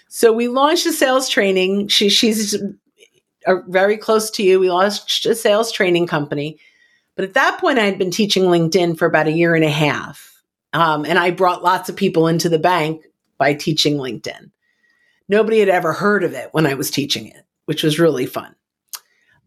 [0.08, 1.86] So we launched a sales training.
[1.86, 2.60] She, she's
[3.46, 4.58] a, very close to you.
[4.58, 6.58] We launched a sales training company.
[7.14, 9.70] But at that point, I had been teaching LinkedIn for about a year and a
[9.70, 10.42] half.
[10.72, 13.04] Um, and I brought lots of people into the bank
[13.38, 14.50] by teaching LinkedIn.
[15.28, 18.56] Nobody had ever heard of it when I was teaching it, which was really fun.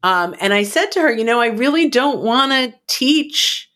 [0.05, 3.69] Um, and I said to her, you know, I really don't want to teach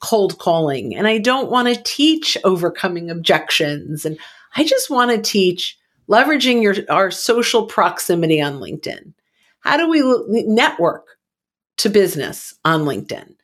[0.00, 4.06] cold calling and I don't want to teach overcoming objections.
[4.06, 4.18] And
[4.56, 5.76] I just want to teach
[6.08, 9.12] leveraging your our social proximity on LinkedIn.
[9.60, 10.02] How do we
[10.46, 11.18] network
[11.80, 13.34] to business on LinkedIn.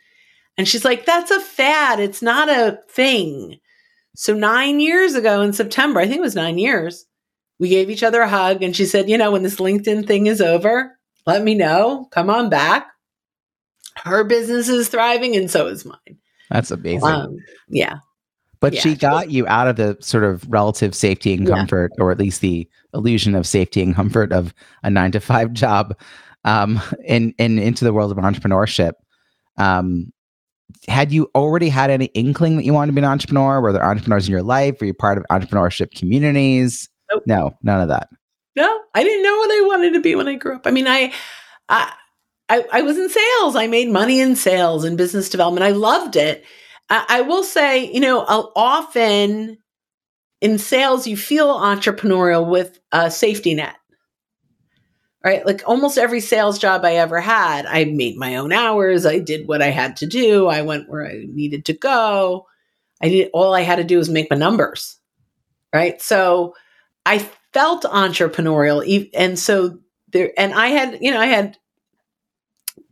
[0.59, 2.01] And she's like, that's a fad.
[2.01, 3.59] It's not a thing.
[4.15, 7.07] So, nine years ago in September, I think it was nine years,
[7.59, 8.63] we gave each other a hug.
[8.63, 10.96] And she said, you know, when this LinkedIn thing is over,
[11.27, 12.09] let me know.
[12.13, 12.89] Come on back.
[13.97, 16.19] Her business is thriving, and so is mine.
[16.51, 17.09] That's amazing.
[17.09, 17.37] Um,
[17.69, 17.95] yeah.
[18.61, 18.81] But yeah.
[18.81, 22.05] she got you out of the sort of relative safety and comfort, yeah.
[22.05, 25.99] or at least the illusion of safety and comfort of a nine to five job
[26.45, 28.93] um, and and into the world of entrepreneurship.
[29.59, 30.13] Um,
[30.89, 33.61] had you already had any inkling that you wanted to be an entrepreneur?
[33.61, 34.81] Were there entrepreneurs in your life?
[34.81, 36.89] Were you part of entrepreneurship communities?
[37.11, 37.23] Nope.
[37.27, 38.09] No, none of that.
[38.57, 40.67] No, I didn't know what I wanted to be when I grew up.
[40.67, 41.13] I mean, I,
[41.69, 41.93] I,
[42.49, 43.55] I, I was in sales.
[43.55, 45.65] I made money in sales and business development.
[45.65, 46.45] I loved it.
[46.89, 49.59] I, I will say, you know, I'll often
[50.41, 53.77] in sales, you feel entrepreneurial with a safety net
[55.27, 55.45] right?
[55.45, 59.05] Like almost every sales job I ever had, I made my own hours.
[59.05, 60.47] I did what I had to do.
[60.47, 62.47] I went where I needed to go.
[63.03, 65.01] I did all I had to do was make my numbers,
[65.75, 66.01] right?
[66.01, 66.55] So
[67.05, 69.79] I felt entrepreneurial, and so
[70.13, 70.33] there.
[70.37, 71.57] And I had, you know, I had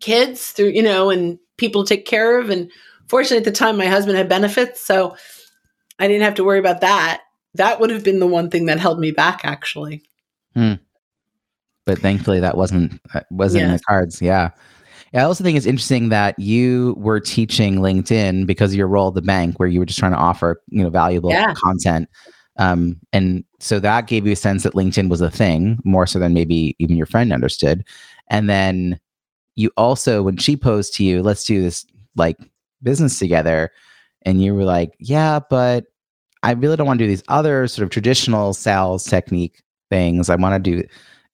[0.00, 2.50] kids through, you know, and people to take care of.
[2.50, 2.70] And
[3.08, 5.16] fortunately, at the time, my husband had benefits, so
[5.98, 7.22] I didn't have to worry about that.
[7.54, 10.02] That would have been the one thing that held me back, actually.
[10.54, 10.74] Hmm
[11.86, 13.68] but thankfully that wasn't uh, wasn't yes.
[13.68, 14.22] in the cards.
[14.22, 14.50] Yeah.
[15.14, 19.14] I also think it's interesting that you were teaching LinkedIn because of your role at
[19.14, 21.54] the bank, where you were just trying to offer you know valuable yeah.
[21.54, 22.08] content.
[22.56, 26.18] Um, and so that gave you a sense that LinkedIn was a thing, more so
[26.18, 27.84] than maybe even your friend understood.
[28.28, 29.00] And then
[29.56, 31.84] you also, when she posed to you, let's do this
[32.16, 32.38] like
[32.82, 33.70] business together,
[34.22, 35.86] and you were like, yeah, but
[36.42, 40.30] I really don't want to do these other sort of traditional sales technique things.
[40.30, 40.86] I want to do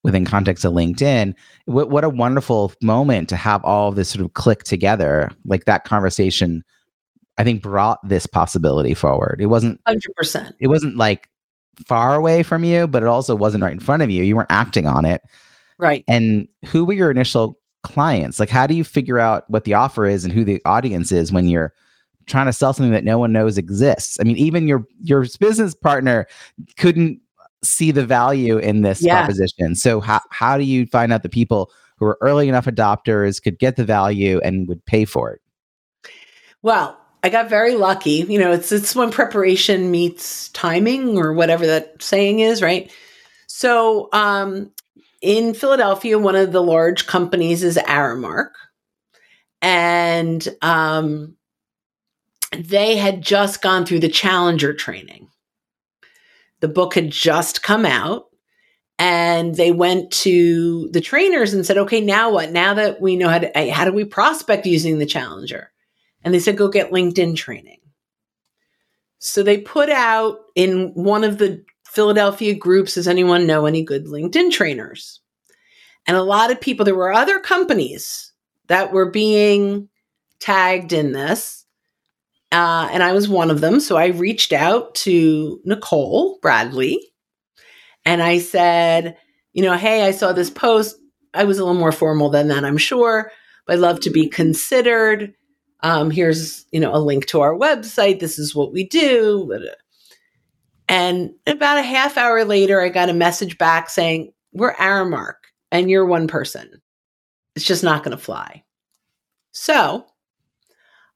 [0.02, 1.35] within context of LinkedIn.
[1.66, 5.30] What, what a wonderful moment to have all of this sort of click together.
[5.44, 6.64] Like that conversation,
[7.40, 9.40] I think brought this possibility forward.
[9.40, 10.53] It wasn't 100%.
[10.61, 11.29] It wasn't like
[11.87, 14.22] far away from you, but it also wasn't right in front of you.
[14.22, 15.22] You weren't acting on it.
[15.79, 16.05] Right.
[16.07, 18.38] And who were your initial clients?
[18.38, 21.33] Like, how do you figure out what the offer is and who the audience is
[21.33, 21.72] when you're
[22.26, 24.18] trying to sell something that no one knows exists?
[24.20, 26.26] I mean, even your your business partner
[26.76, 27.22] couldn't
[27.64, 29.20] see the value in this Yeah.
[29.20, 29.74] proposition.
[29.76, 33.59] So how how do you find out the people who are early enough adopters could
[33.59, 35.40] get the value and would pay for it?
[36.61, 38.24] Well, I got very lucky.
[38.28, 42.90] You know, it's it's when preparation meets timing or whatever that saying is, right?
[43.46, 44.70] So, um
[45.20, 48.50] in Philadelphia, one of the large companies is Aramark.
[49.62, 51.37] And um
[52.56, 55.28] they had just gone through the Challenger training.
[56.61, 58.26] The book had just come out
[58.98, 62.52] and they went to the trainers and said, "Okay, now what?
[62.52, 65.70] Now that we know how to how do we prospect using the Challenger?"
[66.22, 67.78] And they said go get linkedin training.
[69.18, 74.06] So they put out in one of the philadelphia groups does anyone know any good
[74.06, 75.20] linkedin trainers?
[76.06, 78.33] And a lot of people there were other companies
[78.68, 79.88] that were being
[80.38, 81.66] tagged in this
[82.52, 83.80] uh, and i was one of them.
[83.80, 87.00] So i reached out to nicole bradley
[88.04, 89.16] and i said
[89.52, 90.96] you know hey i saw this post.
[91.35, 93.30] I was a little more formal than that i'm sure
[93.66, 95.35] but i'd love to be considered
[95.82, 98.20] um, here's you know a link to our website.
[98.20, 99.52] This is what we do
[100.90, 105.34] and about a half hour later i got a message back saying we're aramark
[105.70, 106.68] and you're one person.
[107.54, 108.64] It's just not going to fly.
[109.52, 110.04] So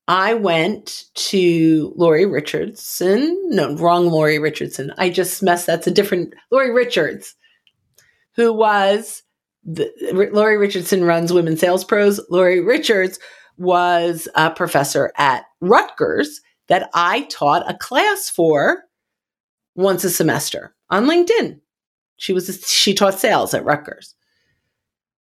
[0.07, 4.93] i went to lori richardson no wrong lori richardson.
[4.99, 7.35] I just messed that's a different lori richards
[8.37, 9.23] who was
[9.65, 9.91] the,
[10.33, 12.21] lori richardson runs women sales pros.
[12.29, 13.19] Lori richards
[13.57, 18.85] was a professor at Rutgers that I taught a class for
[19.75, 21.61] once a semester on LinkedIn.
[22.17, 24.15] She was a, she taught sales at Rutgers.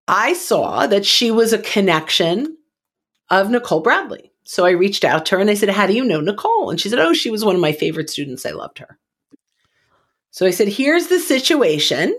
[0.09, 2.57] I saw that she was a connection
[3.31, 4.33] of Nicole Bradley.
[4.45, 6.81] So I reached out to her and I said, "How do you know Nicole?" And
[6.81, 8.45] she said, "Oh, she was one of my favorite students.
[8.45, 8.99] I loved her."
[10.31, 12.19] So I said, "Here's the situation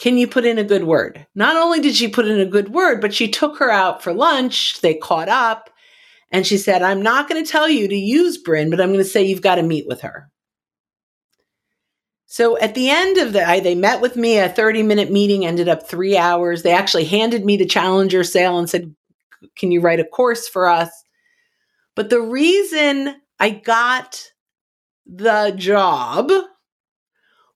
[0.00, 1.26] can you put in a good word?
[1.34, 4.14] Not only did she put in a good word, but she took her out for
[4.14, 4.80] lunch.
[4.80, 5.68] They caught up
[6.32, 8.98] and she said, I'm not going to tell you to use Brynne, but I'm going
[8.98, 10.30] to say you've got to meet with her.
[12.24, 14.38] So at the end of the, I, they met with me.
[14.38, 16.62] A 30 minute meeting ended up three hours.
[16.62, 18.94] They actually handed me the Challenger sale and said,
[19.56, 20.90] Can you write a course for us?
[21.94, 24.24] But the reason I got
[25.04, 26.30] the job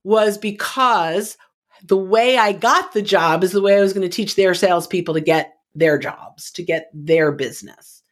[0.02, 1.38] was because
[1.84, 4.54] the way I got the job is the way I was going to teach their
[4.54, 8.02] salespeople to get their jobs, to get their business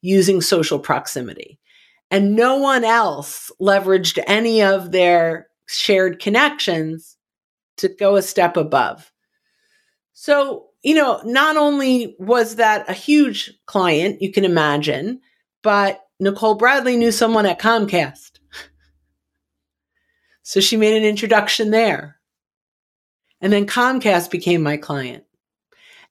[0.00, 1.60] using social proximity.
[2.10, 7.16] And no one else leveraged any of their shared connections
[7.76, 9.12] to go a step above.
[10.12, 15.20] So, you know, not only was that a huge client, you can imagine,
[15.62, 18.30] but Nicole Bradley knew someone at Comcast.
[20.44, 22.18] So she made an introduction there.
[23.42, 25.24] And then Comcast became my client.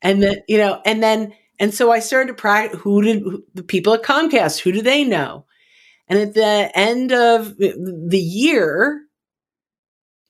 [0.02, 3.44] And then, you know, and then, and so I started to practice who did who,
[3.54, 5.46] the people at Comcast, who do they know?
[6.08, 9.02] And at the end of the year,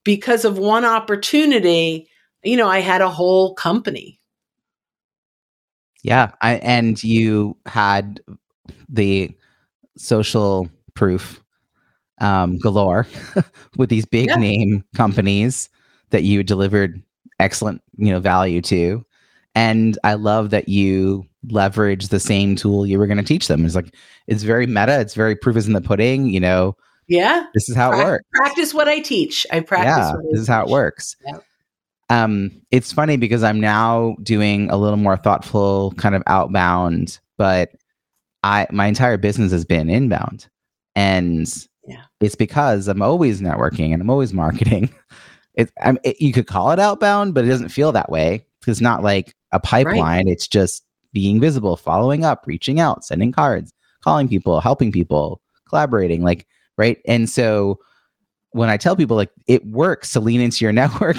[0.04, 2.08] because of one opportunity,
[2.44, 4.20] you know, I had a whole company.
[6.04, 8.22] Yeah, I, and you had
[8.90, 9.36] the
[9.98, 11.42] social proof
[12.20, 13.08] um, galore
[13.78, 14.36] with these big Yeah.
[14.36, 15.70] name companies
[16.12, 17.02] that you delivered
[17.40, 19.06] excellent, you know, value to.
[19.56, 23.66] And I love that you leverage the same tool you were going to teach them.
[23.66, 23.94] It's like
[24.28, 25.00] it's very meta.
[25.02, 26.28] It's very proof is in the pudding.
[26.28, 26.76] You know,
[27.08, 27.46] Yeah.
[27.54, 28.24] this is how it Prac- works.
[28.34, 29.46] Practice what I teach.
[29.52, 29.88] I practice.
[29.98, 31.16] yeah, what I this is how it works.
[31.26, 31.38] Yeah.
[32.10, 37.72] Um, it's funny because I'm now doing a little more thoughtful kind of outbound, but
[38.44, 40.48] I my entire business has been inbound,
[40.96, 41.48] and
[41.88, 42.04] Yeah.
[42.20, 44.90] it's because I'm always networking and I'm always marketing.
[45.56, 48.46] It, I'm, it, you could call it outbound, but it doesn't feel that way.
[48.68, 50.28] It's not like a pipeline.
[50.28, 50.84] It's just
[51.14, 56.24] being visible, following up, reaching out, sending cards, calling people, helping people, collaborating.
[56.24, 56.48] Like
[56.82, 57.00] right?
[57.06, 57.80] And so
[58.52, 61.18] when I tell people like it works to lean into your network,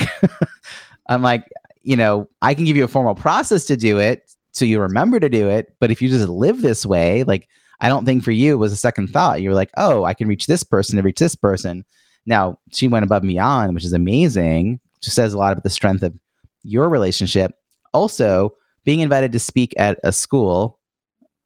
[1.08, 1.48] I'm like,
[1.82, 5.18] you know, I can give you a formal process to do it so you remember
[5.18, 5.74] to do it.
[5.80, 7.48] But if you just live this way, like
[7.80, 9.40] I don't think for you was a second thought.
[9.40, 11.84] You were like, oh, I can reach this person to reach this person.
[12.26, 14.80] Now she went above and beyond, which is amazing.
[15.00, 16.14] Just says a lot about the strength of
[16.62, 17.52] your relationship.
[17.92, 18.54] Also,
[18.84, 20.78] being invited to speak at a school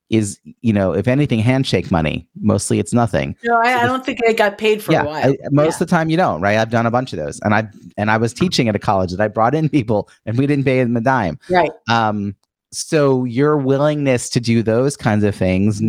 [0.08, 2.28] is, you know, if anything, handshake money.
[2.40, 3.34] Mostly it's nothing.
[3.42, 5.30] No, I, I don't think I got paid for yeah, a while.
[5.32, 5.74] I, most Yeah.
[5.74, 6.58] of the time you don't, right?
[6.58, 7.40] I've done a bunch of those.
[7.40, 10.38] And I and I was teaching at a college that I brought in people and
[10.38, 11.40] we didn't pay them a dime.
[11.50, 11.72] Right.
[11.88, 12.36] Um,
[12.70, 15.82] so your willingness to do those kinds of things,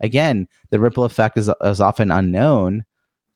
[0.00, 2.84] again, the ripple effect is, is often unknown.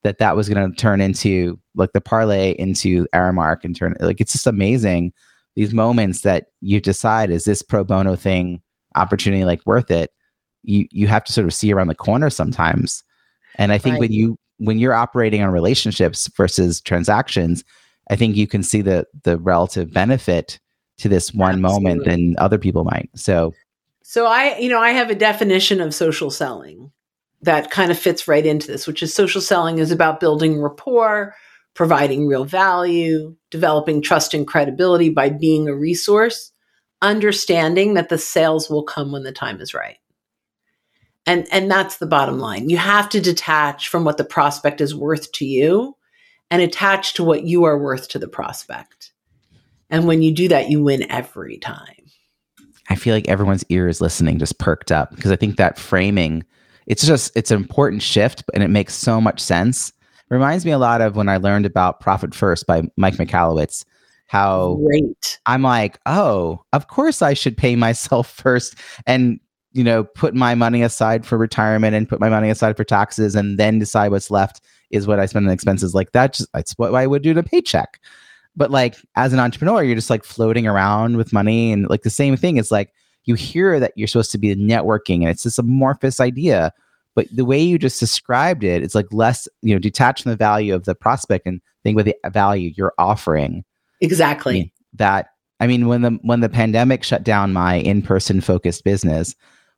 [0.04, 4.20] That that was going to turn into like the parlay into Aramark and turn like
[4.20, 5.12] it's just amazing
[5.56, 8.60] these moments that you decide is this pro bono thing
[8.96, 10.10] opportunity like worth it.
[10.62, 13.02] You you have to sort of see around the corner sometimes,
[13.56, 14.00] and I think Right.
[14.00, 17.64] when you when you're operating on relationships versus transactions,
[18.10, 20.58] I think you can see the the relative benefit
[20.98, 23.10] to this one moment than other people might.
[23.14, 23.52] So
[24.02, 26.92] So I, you know, I have a definition of social selling
[27.44, 31.34] that kind of fits right into this, which is social selling is about building rapport,
[31.74, 36.52] providing real value, developing trust and credibility by being a resource,
[37.02, 39.98] understanding that the sales will come when the time is right.
[41.26, 42.68] And and that's the bottom line.
[42.68, 45.96] You have to detach from what the prospect is worth to you
[46.50, 49.12] and attach to what you are worth to the prospect.
[49.90, 52.10] And when you do that, you win every time.
[52.88, 56.44] I feel like everyone's ear is listening, just perked up because I think that framing,
[56.86, 59.92] it's just it's an important shift, and it makes so much sense.
[60.30, 63.84] Reminds me a lot of when I learned about Profit First by Mike Michalowicz.
[64.26, 65.38] How Great.
[65.46, 68.76] I'm like, oh, of course I should pay myself first
[69.06, 69.38] and
[69.72, 73.34] you know put my money aside for retirement and put my money aside for taxes
[73.34, 74.60] and then decide what's left
[74.90, 75.94] is what I spend on expenses.
[75.94, 78.00] Like that just that's what I would do to paycheck.
[78.56, 82.10] But like as an entrepreneur, you're just like floating around with money and like the
[82.10, 82.56] same thing.
[82.56, 82.92] is like
[83.24, 86.72] you hear that you're supposed to be networking and it's this amorphous idea.
[87.14, 90.36] But the way you just described it, it's like less, you know, detached from the
[90.36, 93.64] value of the prospect and think about the value you're offering
[94.00, 94.72] Exactly.
[94.94, 95.28] that
[95.60, 99.34] I mean when the when the pandemic shut down my in-person focused business,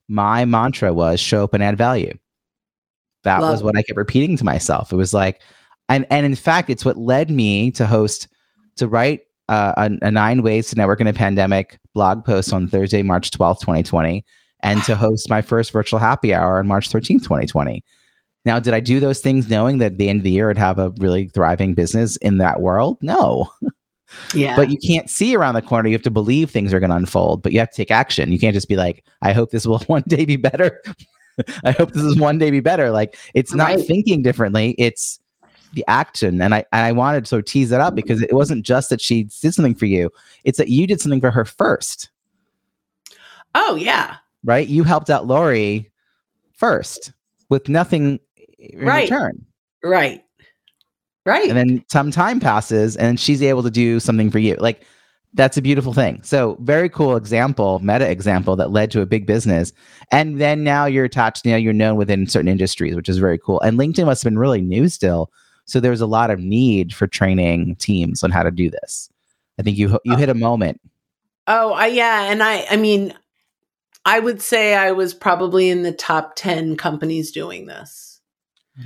[0.09, 2.17] my mantra was show up and add value.
[3.25, 4.93] That was what I kept repeating to myself.
[4.93, 5.43] It was like
[5.89, 8.29] and and in fact it's what led me to host
[8.77, 12.69] to write uh, a, a nine ways to network in a pandemic blog post on
[12.69, 14.23] Thursday, March 12th, 2020,
[14.61, 17.83] and to host my first virtual happy hour on March 13th, 2020.
[18.45, 20.59] Now, did I do those things knowing that at the end of the year I'd
[20.59, 22.99] have a really thriving business in that world?
[23.01, 23.51] No
[24.35, 24.55] Yeah.
[24.57, 25.89] but you can't see around the corner.
[25.89, 28.31] You have to believe things are going to unfold, but you have to take action.
[28.31, 30.81] You can't just be like, I hope this will one day be better.
[31.65, 32.91] I hope this is one day be better.
[32.91, 33.87] Like it's not Right.
[33.87, 34.75] thinking differently.
[34.79, 35.19] It's
[35.77, 36.43] the action.
[36.43, 38.91] And I, and I wanted to sort of tease that up because it wasn't just
[38.91, 40.11] that she did something for you.
[40.43, 42.11] It's that you did something for her first,
[43.55, 44.16] oh yeah.
[44.45, 44.66] right?
[44.66, 45.91] You helped out Lori
[46.55, 47.12] first
[47.49, 48.18] with nothing
[48.59, 49.09] in Right.
[49.09, 49.45] return.
[49.85, 50.22] Right.
[51.24, 51.49] Right.
[51.49, 54.85] and then some time passes and she's able to do something for you like
[55.35, 59.27] that's a beautiful thing so very cool example meta example that led to a big
[59.27, 59.72] business
[60.12, 63.39] and then now you're attached you now you're known within certain industries which is very
[63.39, 65.29] cool and linkedin must have been really new still
[65.67, 69.11] so there's a lot of need for training teams on how to do this
[69.59, 70.81] i think you you hit a moment
[71.47, 73.14] oh, I yeah, and I I mean
[74.05, 78.21] I would say I was probably in the top 10 companies doing this.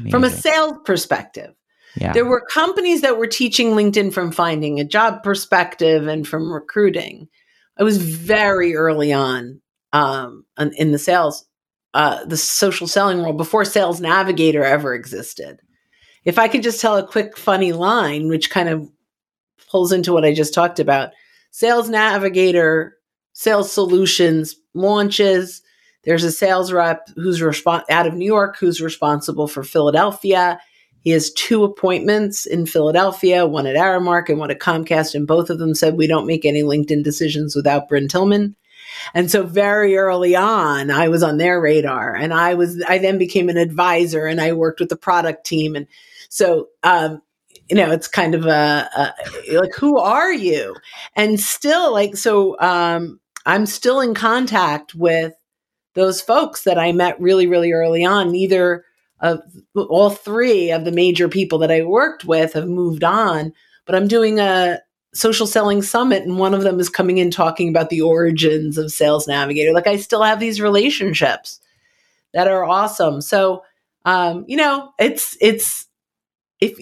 [0.08, 1.52] From a sales perspective.
[1.96, 6.52] yeah There were companies that were teaching LinkedIn from finding a job perspective and from
[6.52, 7.28] recruiting.
[7.76, 9.60] I was very early on
[9.92, 11.44] um, in the sales,
[11.92, 15.60] uh, the social selling world before Sales Navigator ever existed.
[16.24, 18.90] If I could just tell a quick funny line, which kind of
[19.70, 21.10] pulls into what I just talked about,
[21.50, 22.96] Sales Navigator,
[23.32, 25.62] Sales Solutions launches.
[26.04, 30.58] There's a sales rep who's respon out of New York who's responsible for Philadelphia.
[31.00, 35.48] He has two appointments in Philadelphia, one at Aramark and one at Comcast, and both
[35.48, 38.54] of them said we don't make any LinkedIn decisions without Brynne Tillman.
[39.14, 43.18] And so very early on, I was on their radar, and I was I then
[43.18, 45.86] became an advisor, and I worked with the product team, and
[46.28, 47.22] so um,
[47.68, 50.76] you know it's kind of a, a like who are you?
[51.16, 55.34] And still like so um, I'm still in contact with
[55.94, 58.32] those folks that I met really really early on.
[58.32, 58.84] Neither
[59.20, 59.42] of
[59.76, 63.52] all three of the major people that I worked with have moved on,
[63.84, 64.80] but I'm doing a
[65.14, 68.92] social selling summit and one of them is coming in talking about the origins of
[68.92, 71.60] sales navigator like i still have these relationships
[72.34, 73.62] that are awesome so
[74.06, 75.86] Um, you know, it's it's
[76.60, 76.78] if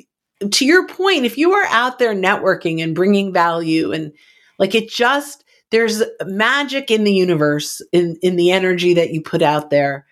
[0.53, 4.12] to your point, if you are out there networking and bringing value and
[4.59, 9.43] like it just there's magic in the universe in in the energy that you put
[9.43, 10.07] out there.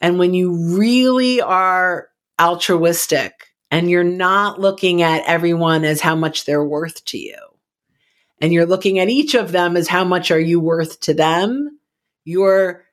[0.00, 2.08] And when you really are
[2.40, 3.32] altruistic
[3.70, 7.38] and you're not looking at everyone as how much they're worth to you
[8.40, 11.78] and you're looking at each of them as how much are you worth to them,
[12.24, 12.84] your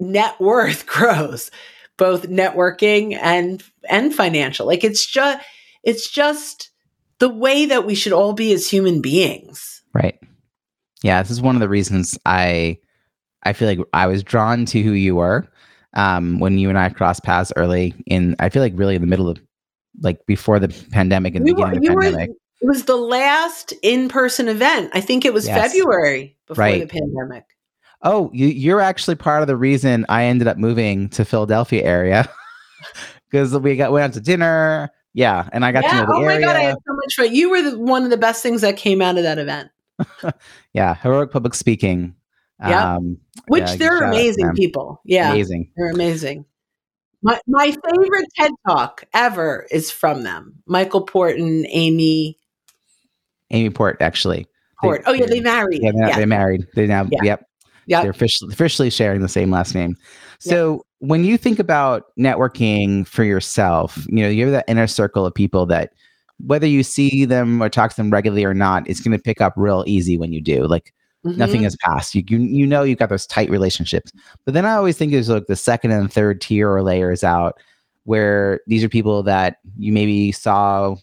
[0.00, 1.50] net worth grows,
[1.96, 4.66] both networking and and financial.
[4.66, 5.44] Like it's just
[5.82, 6.70] it's just
[7.18, 9.82] the way that we should all be as human beings.
[9.94, 10.18] Right.
[11.02, 12.78] Yeah, this is one of the reasons I
[13.42, 15.48] I feel like I was drawn to who you were
[15.94, 18.36] um, when you and I crossed paths early in.
[18.40, 19.38] I feel like really in the middle of
[20.00, 22.28] like before the pandemic and the we beginning were, of the pandemic.
[22.30, 24.90] Were, it was the last in-person event.
[24.94, 25.72] I think it was yes.
[25.72, 26.80] February before right.
[26.80, 27.44] the pandemic.
[28.02, 32.28] Oh, you, you're actually part of the reason I ended up moving to Philadelphia area
[33.30, 34.90] because we got went out to dinner.
[35.12, 35.90] Yeah, and I got yeah.
[35.90, 36.36] to know the oh area.
[36.36, 37.34] Oh my god, I had so much fun.
[37.34, 39.70] You were the, one of the best things that came out of that event.
[40.74, 42.14] yeah, heroic public speaking.
[42.60, 45.00] Yeah, um, which yeah, they're amazing people.
[45.04, 45.72] Yeah, amazing.
[45.76, 46.44] They're amazing.
[47.22, 50.62] My my favorite TED talk ever is from them.
[50.66, 52.38] Michael Porton, Amy.
[53.50, 54.46] Amy Port, actually.
[54.82, 55.04] Port.
[55.04, 55.82] They, oh yeah, they married.
[55.82, 56.16] Yeah, yeah.
[56.16, 56.66] they married.
[56.74, 57.08] They now.
[57.10, 57.22] Yeah.
[57.22, 57.48] Yep.
[57.86, 58.02] Yeah.
[58.02, 59.96] They're officially, officially sharing the same last name.
[60.38, 60.80] So yep.
[60.98, 65.34] when you think about networking for yourself, you know, you have that inner circle of
[65.34, 65.92] people that
[66.44, 69.40] whether you see them or talk to them regularly or not, it's going to pick
[69.40, 70.66] up real easy when you do.
[70.66, 70.92] Like
[71.24, 71.38] mm-hmm.
[71.38, 72.14] nothing has passed.
[72.14, 74.12] You, you you know you've got those tight relationships.
[74.44, 77.58] But then I always think there's like the second and third tier or layers out
[78.04, 80.96] where these are people that you maybe saw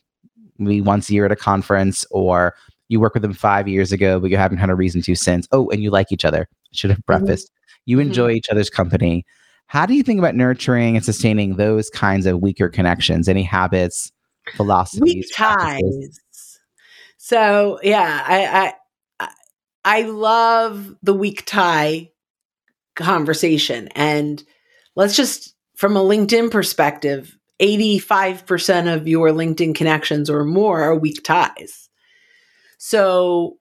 [0.57, 2.55] maybe once a year at a conference or
[2.89, 5.47] you work with them five years ago, but you haven't had a reason to since.
[5.51, 6.47] Oh, and you like each other.
[6.73, 7.25] should have mm-hmm.
[7.25, 7.47] prefaced.
[7.47, 7.81] Mm-hmm.
[7.85, 8.37] You enjoy mm-hmm.
[8.37, 9.25] each other's company.
[9.67, 13.27] How do you think about nurturing and sustaining those kinds of weaker connections?
[13.27, 14.11] Any habits,
[14.55, 16.19] philosophies, weak ties.
[17.17, 18.73] So yeah, I,
[19.19, 19.29] I
[19.85, 22.11] I love the weak tie
[22.95, 24.43] conversation, and
[24.95, 30.81] let's just from a LinkedIn perspective, eighty five percent of your LinkedIn connections or more
[30.81, 31.89] are weak ties.
[32.77, 33.57] So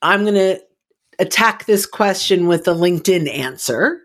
[0.00, 0.60] I'm going to
[1.18, 4.00] attack this question with the LinkedIn answer,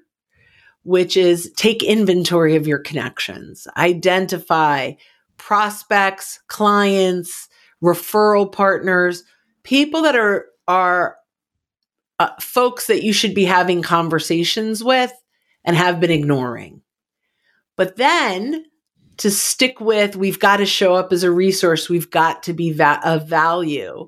[0.83, 4.93] which is take inventory of your connections, identify
[5.37, 7.47] prospects, clients,
[7.81, 9.23] referral partners,
[9.63, 11.15] people that are are
[12.19, 15.13] uh, folks that you should be having conversations with
[15.63, 16.81] and have been ignoring.
[17.77, 18.65] But then
[19.20, 21.89] to stick with, we've got to show up as a resource.
[21.89, 24.07] We've got to be va- of value.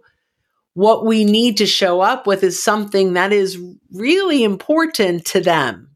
[0.74, 3.58] What we need to show up with is something that is
[3.92, 5.92] really important to them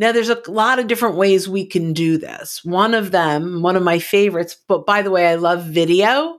[0.00, 2.64] now, there's a lot of different ways we can do this.
[2.64, 6.38] One of them, one of my favorites, but by the way, I love video,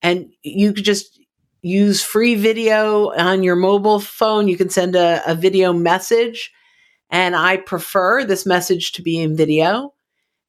[0.00, 1.20] and you could just
[1.60, 4.46] use free video on your mobile phone.
[4.46, 6.52] You can send a, a video message,
[7.10, 9.92] and I prefer this message to be in video.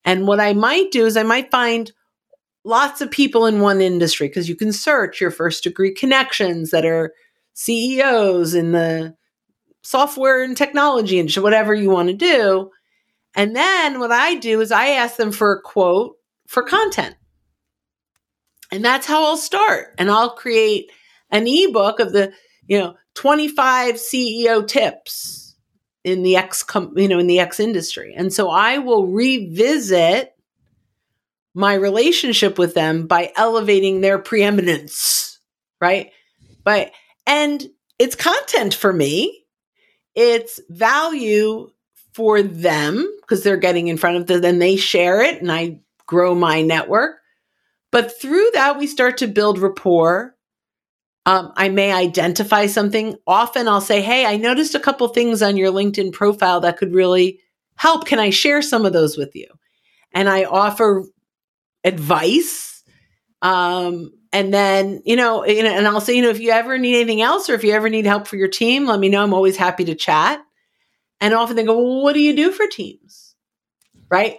[0.04, 1.92] And what I might do is I might find
[2.64, 6.86] lots of people in one industry because you can search your first degree connections that
[6.86, 7.14] are
[7.54, 9.16] CEOs in the
[9.84, 12.70] software and technology and whatever you want to do.
[13.36, 16.16] And then what I do is I ask them for a quote
[16.48, 17.16] for content.
[18.72, 19.96] And that's how I'll start.
[19.98, 20.92] And I'll create
[21.30, 22.34] an ebook of the,
[22.68, 25.51] you know, 25 CEO tips
[26.04, 28.14] in the X com- you know, in the X industry.
[28.16, 30.34] And so I will revisit
[31.54, 35.40] my relationship with them by elevating their preeminence,
[35.80, 36.12] right?
[36.64, 36.92] But
[37.28, 37.66] and
[38.00, 39.42] it's content for me
[40.16, 41.70] it's value
[42.14, 45.80] for them because they're getting in front of them, then they share it and I
[46.06, 47.18] grow my network.
[47.92, 50.36] But through that, we start to build rapport.
[51.26, 53.16] Um, I may identify something.
[53.28, 56.94] Often I'll say, Hey, I noticed a couple things on your LinkedIn profile that could
[56.94, 57.40] really
[57.76, 58.06] help.
[58.06, 59.48] Can I share some of those with you?
[60.14, 61.06] And I offer
[61.84, 62.84] advice.
[63.42, 67.22] Um, and then you know, and I'll say, you know, if you ever need anything
[67.22, 69.24] else, or if you ever need help for your team, let me know.
[69.24, 70.42] I'm always happy to chat.
[71.20, 73.36] And often they go, well, what do you do for teams?
[74.10, 74.38] Right?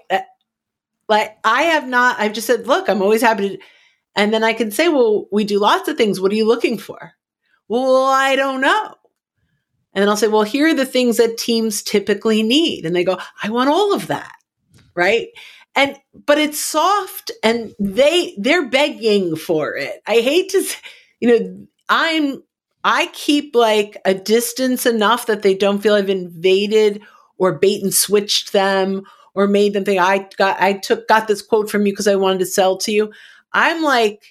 [1.09, 2.18] Like I have not.
[2.18, 3.59] I've just said, look, I'm always happy to.
[4.15, 6.21] And then I can say, well, we do lots of things.
[6.21, 7.13] What are you looking for?
[7.69, 8.95] Well, I don't know.
[9.95, 12.85] And then I'll say, well, here are the things that teams typically need.
[12.85, 14.35] And they go, I want all of that.
[14.95, 15.29] Right
[15.75, 15.97] and
[16.27, 20.63] but it's soft and they they're begging for it i hate to
[21.21, 22.43] you know i'm
[22.85, 27.03] i keep like a distance enough that they don't feel i've invaded
[27.39, 29.03] or bait and switched them
[29.35, 32.17] or made them think I got I took got this quote from you because I
[32.17, 33.13] wanted to sell to you.
[33.55, 34.22] I'm like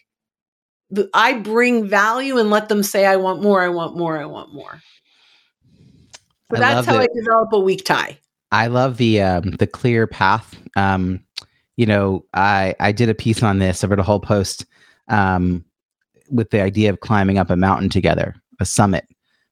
[1.14, 4.54] I bring value and let them say I want more, I want more, I want
[4.54, 4.82] more.
[6.54, 8.18] So that's how I develop a weak tie.
[8.52, 10.58] I love the um, the clear path.
[10.76, 11.24] Um,
[11.78, 13.84] you know, I I did a piece on this.
[13.84, 14.66] I wrote a whole post
[15.08, 15.64] um,
[16.30, 19.08] with the idea of climbing up a mountain together, a summit,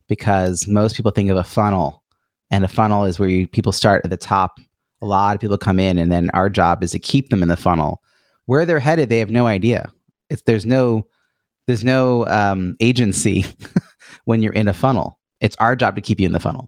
[0.09, 2.03] because most people think of a funnel,
[2.51, 4.59] and a funnel is where you, people start at the top.
[5.01, 7.47] A lot of people come in, and then our job is to keep them in
[7.47, 8.01] the funnel.
[8.50, 9.91] Where they're headed, they have no idea.
[10.32, 11.06] If there's no
[11.68, 13.45] there's no um, agency
[14.26, 15.20] when you're in a funnel.
[15.39, 16.68] It's our job to keep you in the funnel.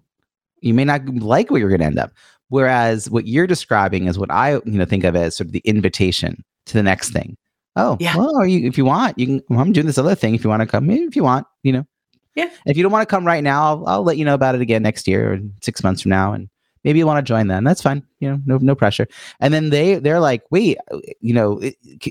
[0.61, 2.11] You may not like where you're going to end up.
[2.49, 5.63] Whereas what you're describing is what I you know think of as sort of the
[5.65, 7.35] invitation to the next thing.
[7.75, 8.15] Oh, yeah.
[8.15, 9.41] well, you, if you want, you can.
[9.49, 10.35] Well, I'm doing this other thing.
[10.35, 11.87] If you want to come, if you want, you know.
[12.35, 12.51] Yeah.
[12.67, 14.61] If you don't want to come right now, I'll, I'll let you know about it
[14.61, 16.47] again next year or six months from now, and
[16.83, 19.07] maybe you want to join then that's fine you know no no pressure.
[19.39, 20.77] And then they they're like wait
[21.19, 21.59] you know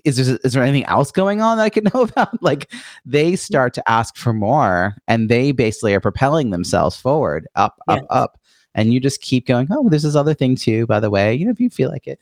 [0.04, 2.42] is there is there anything else going on that i could know about?
[2.42, 2.70] Like
[3.06, 8.00] they start to ask for more and they basically are propelling themselves forward up up
[8.00, 8.06] yes.
[8.10, 8.40] up.
[8.74, 11.44] And you just keep going oh there's this other thing too by the way you
[11.44, 12.18] know if you feel like it.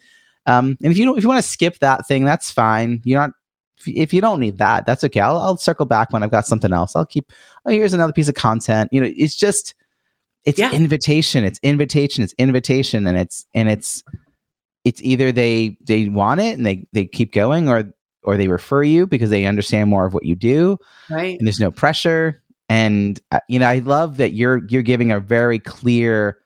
[0.47, 3.01] Um and if you don't if you want to skip that thing that's fine.
[3.05, 3.31] You're not
[3.87, 5.21] if you don't need that that's okay.
[5.21, 6.97] I'll, I'll circle back when i've got something else.
[6.97, 7.33] I'll keep
[7.65, 8.91] oh here's another piece of content.
[8.93, 9.75] You know it's just
[10.45, 10.73] it's yeah.
[10.73, 14.03] invitation it's invitation it's invitation and it's and it's
[14.85, 17.85] it's either they they want it and they they keep going or
[18.23, 20.77] or they refer you because they understand more of what you do
[21.11, 21.39] right.
[21.39, 22.43] and there's no pressure.
[22.71, 26.39] And uh, you know i love that you're you're giving a very clear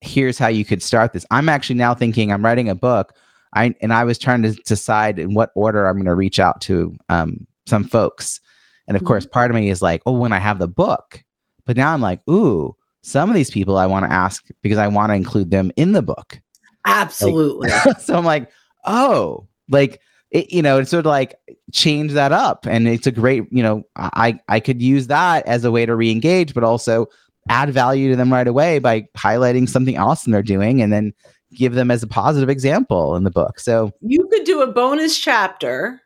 [0.00, 1.24] here's how you could start this.
[1.30, 3.14] I'm actually now thinking i'm writing a book.
[3.54, 6.60] I and i was trying to decide in what order i'm going to reach out
[6.62, 8.40] to um, some folks.
[8.88, 9.08] And of mm-hmm.
[9.08, 11.22] course part of me is like oh when i have the book.
[11.64, 14.88] But now i'm like ooh some of these people I want to ask because I
[14.88, 16.40] want to include them in the book.
[16.86, 17.68] Absolutely.
[17.68, 18.50] Like, so I'm like,
[18.84, 20.00] oh, like
[20.30, 21.34] it, you know, it's sort of like
[21.72, 25.64] change that up, and it's a great, you know, I I could use that as
[25.64, 27.06] a way to re-engage, but also
[27.48, 31.12] add value to them right away by highlighting something awesome they're doing, and then
[31.54, 33.60] give them as a positive example in the book.
[33.60, 36.00] So you could do a bonus chapter,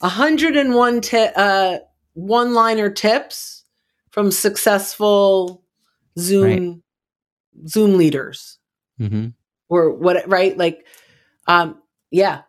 [0.00, 1.78] 101 t- uh,
[2.14, 3.64] one-liner tips
[4.10, 5.63] from successful
[6.18, 7.68] Zoom right.
[7.68, 8.58] Zoom leaders
[9.00, 9.28] mm-hmm.
[9.68, 10.86] or what right like
[11.46, 12.42] um yeah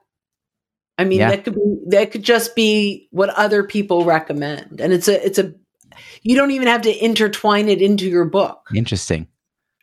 [0.97, 1.29] I mean yeah.
[1.29, 5.39] that could be that could just be what other people recommend and it's a it's
[5.39, 5.53] a
[6.21, 8.67] you don't even have to intertwine it into your book.
[8.73, 9.27] Interesting.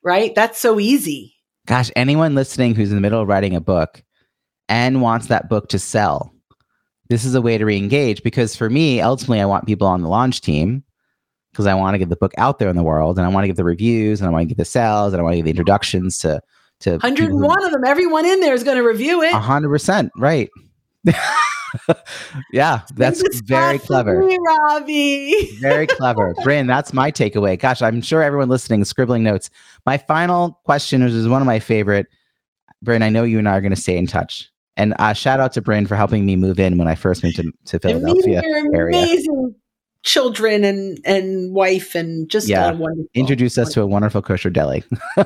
[0.03, 0.35] Right?
[0.35, 1.35] That's so easy.
[1.67, 4.03] Gosh, anyone listening who's in the middle of writing a book
[4.69, 6.35] and wants that book to sell,
[7.09, 10.09] this is a way to re-engage because for me, ultimately I want people on the
[10.09, 10.83] launch team
[11.53, 13.45] because I want to get the book out there in the world and I want
[13.45, 15.37] to get the reviews and I want to get the sales and I want to
[15.37, 16.41] get the introductions to
[16.81, 17.85] to 101 of them.
[17.85, 19.33] Everyone in there is going to review it.
[19.33, 20.11] 100%.
[20.17, 20.51] Right.
[22.53, 24.25] yeah, that's very clever.
[24.25, 25.57] Me, Robbie.
[25.61, 26.35] very clever.
[26.43, 27.57] Brynne, that's my takeaway.
[27.57, 29.49] Gosh, I'm sure everyone listening is scribbling notes.
[29.87, 32.09] My final question is, is one of my favorite.
[32.85, 34.51] Brynne, I know you and I are going to stay in touch.
[34.77, 37.37] And uh, shout out to Brynne for helping me move in when I first moved
[37.37, 38.43] to, to Philadelphia.
[38.75, 38.99] Area.
[38.99, 39.55] Amazing
[40.03, 42.73] children and and wife and just yeah.
[42.73, 43.07] wonderful.
[43.15, 44.85] Introduce us to a wonderful kosher deli.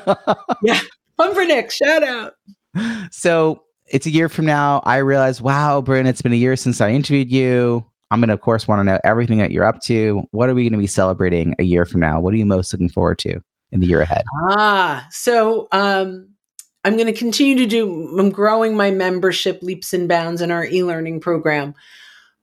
[0.63, 0.81] yeah,
[1.19, 2.35] Pumpernick, shout out.
[3.11, 4.83] So it's a year from now.
[4.85, 7.85] I realize, wow, Brynne, it's been a year since I interviewed you.
[8.11, 10.23] I'm going to, of course, want to know everything that you're up to.
[10.31, 12.21] What are we going to be celebrating a year from now?
[12.21, 13.41] What are you most looking forward to
[13.73, 14.23] in the year ahead?
[14.51, 16.29] Ah, so um,
[16.85, 20.65] I'm going to continue to do, I'm growing my membership leaps and bounds in our
[20.65, 21.75] e learning program.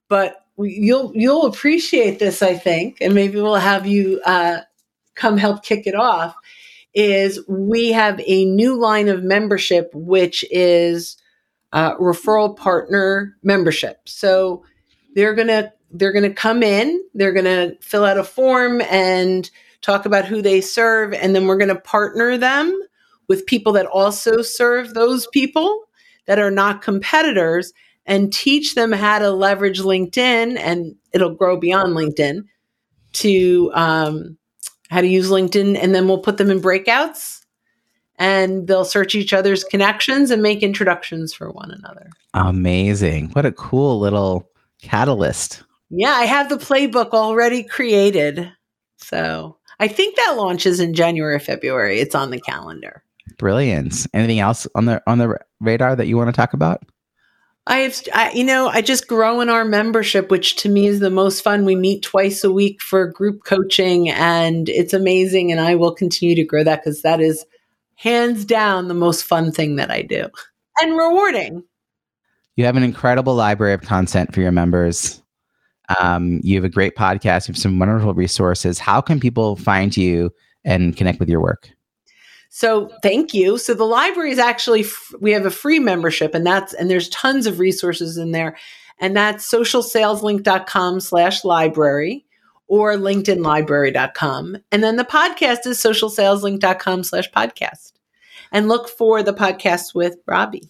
[0.10, 4.62] But you'll you'll appreciate this, I think, and maybe we'll have you uh,
[5.16, 6.36] come help kick it off.
[6.94, 11.18] Is we have a new line of membership, which is
[11.72, 14.08] uh, referral partner membership.
[14.08, 14.64] So
[15.16, 19.50] they're gonna they're gonna come in, they're gonna fill out a form and
[19.82, 22.80] talk about who they serve, and then we're gonna partner them
[23.28, 25.86] with people that also serve those people
[26.26, 27.74] that are not competitors
[28.06, 32.46] and teach them how to leverage LinkedIn and it'll grow beyond LinkedIn
[33.14, 34.38] to um,
[34.90, 35.78] how to use LinkedIn.
[35.82, 37.42] And then we'll put them in breakouts
[38.18, 42.10] and they'll search each other's connections and make introductions for one another.
[42.34, 43.30] Amazing.
[43.30, 44.50] What a cool little
[44.82, 45.64] catalyst.
[45.90, 48.52] Yeah, I have the playbook already created.
[48.98, 52.00] So I think that launches in January, February.
[52.00, 53.04] It's on the calendar.
[53.38, 54.08] Brilliant.
[54.14, 56.84] Anything else on the on the radar that you want to talk about?
[57.66, 61.00] I have, I, you know, I just grow in our membership, which to me is
[61.00, 61.64] the most fun.
[61.64, 65.52] We meet twice a week for group coaching, and it's amazing.
[65.52, 67.46] And I will continue to grow that because that is
[67.96, 70.28] hands down the most fun thing that I do.
[70.82, 71.64] and rewarding.
[72.56, 75.22] You have an incredible library of content for your members.
[76.00, 77.48] Um, you have a great podcast.
[77.48, 78.80] You have some wonderful resources.
[78.80, 80.32] How can people find you
[80.64, 81.70] and connect with your work?
[82.56, 83.58] So thank you.
[83.58, 87.10] So the library is actually f- we have a free membership, and that's and there's
[87.10, 88.56] tons of resources in there,
[89.00, 92.28] and that's socialsaleslink.com slash library
[92.68, 94.58] or linkedinlibrary.com.
[94.72, 97.94] And then the podcast is socialsaleslink.com slash podcast.
[98.52, 100.70] And look for the podcast with Robbie.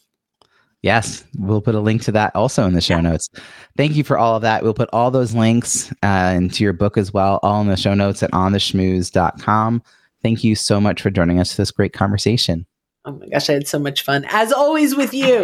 [0.84, 3.30] Yes, we'll put a link to that also in the show notes.
[3.76, 4.64] Thank you for all of that.
[4.64, 7.94] We'll put all those links uh, into your book as well, all in the show
[7.94, 9.84] notes at ontheschmooze.com.
[10.24, 12.66] Thank you so much for joining us for this great conversation.
[13.06, 15.44] Oh my gosh, I had so much fun, as always, with you.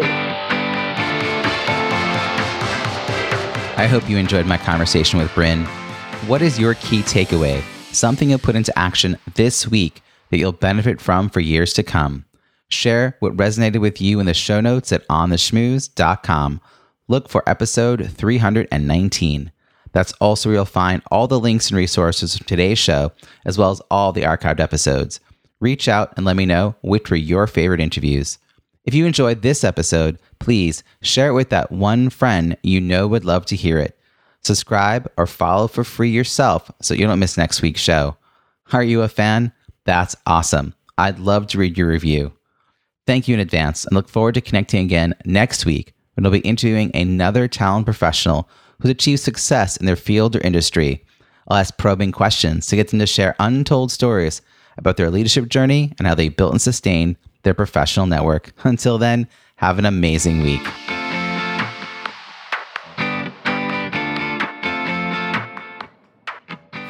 [3.76, 5.66] I hope you enjoyed my conversation with Brynne.
[6.28, 7.62] What is your key takeaway?
[7.94, 12.26] Something you'll put into action this week that you'll benefit from for years to come.
[12.70, 16.62] Share what resonated with you in the show notes at ontheschmooze.com.
[17.08, 19.52] Look for episode 319.
[19.92, 23.12] That's also where you'll find all the links and resources from today's show,
[23.46, 25.20] as well as all the archived episodes.
[25.60, 28.38] Reach out and let me know which were your favorite interviews.
[28.86, 33.26] If you enjoyed this episode, please share it with that one friend you know would
[33.26, 33.98] love to hear it.
[34.42, 38.16] Subscribe or follow for free yourself so you don't miss next week's show.
[38.72, 39.52] Are you a fan?
[39.84, 40.74] That's awesome.
[40.98, 42.32] I'd love to read your review.
[43.06, 46.40] Thank you in advance and look forward to connecting again next week when I'll be
[46.40, 48.50] interviewing another talent professional
[48.80, 51.06] who's achieved success in their field or industry.
[51.48, 54.42] I'll ask probing questions to get them to share untold stories
[54.78, 58.52] about their leadership journey and how they built and sustained their professional network.
[58.64, 59.28] Until then,
[59.58, 60.62] have an amazing week.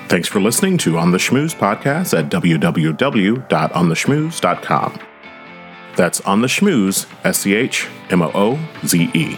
[0.08, 5.00] Thanks for listening to On the Schmooze podcast at www.ontheschmooze.com.
[5.96, 9.38] That's On the Schmooze, S C H M O O Z E.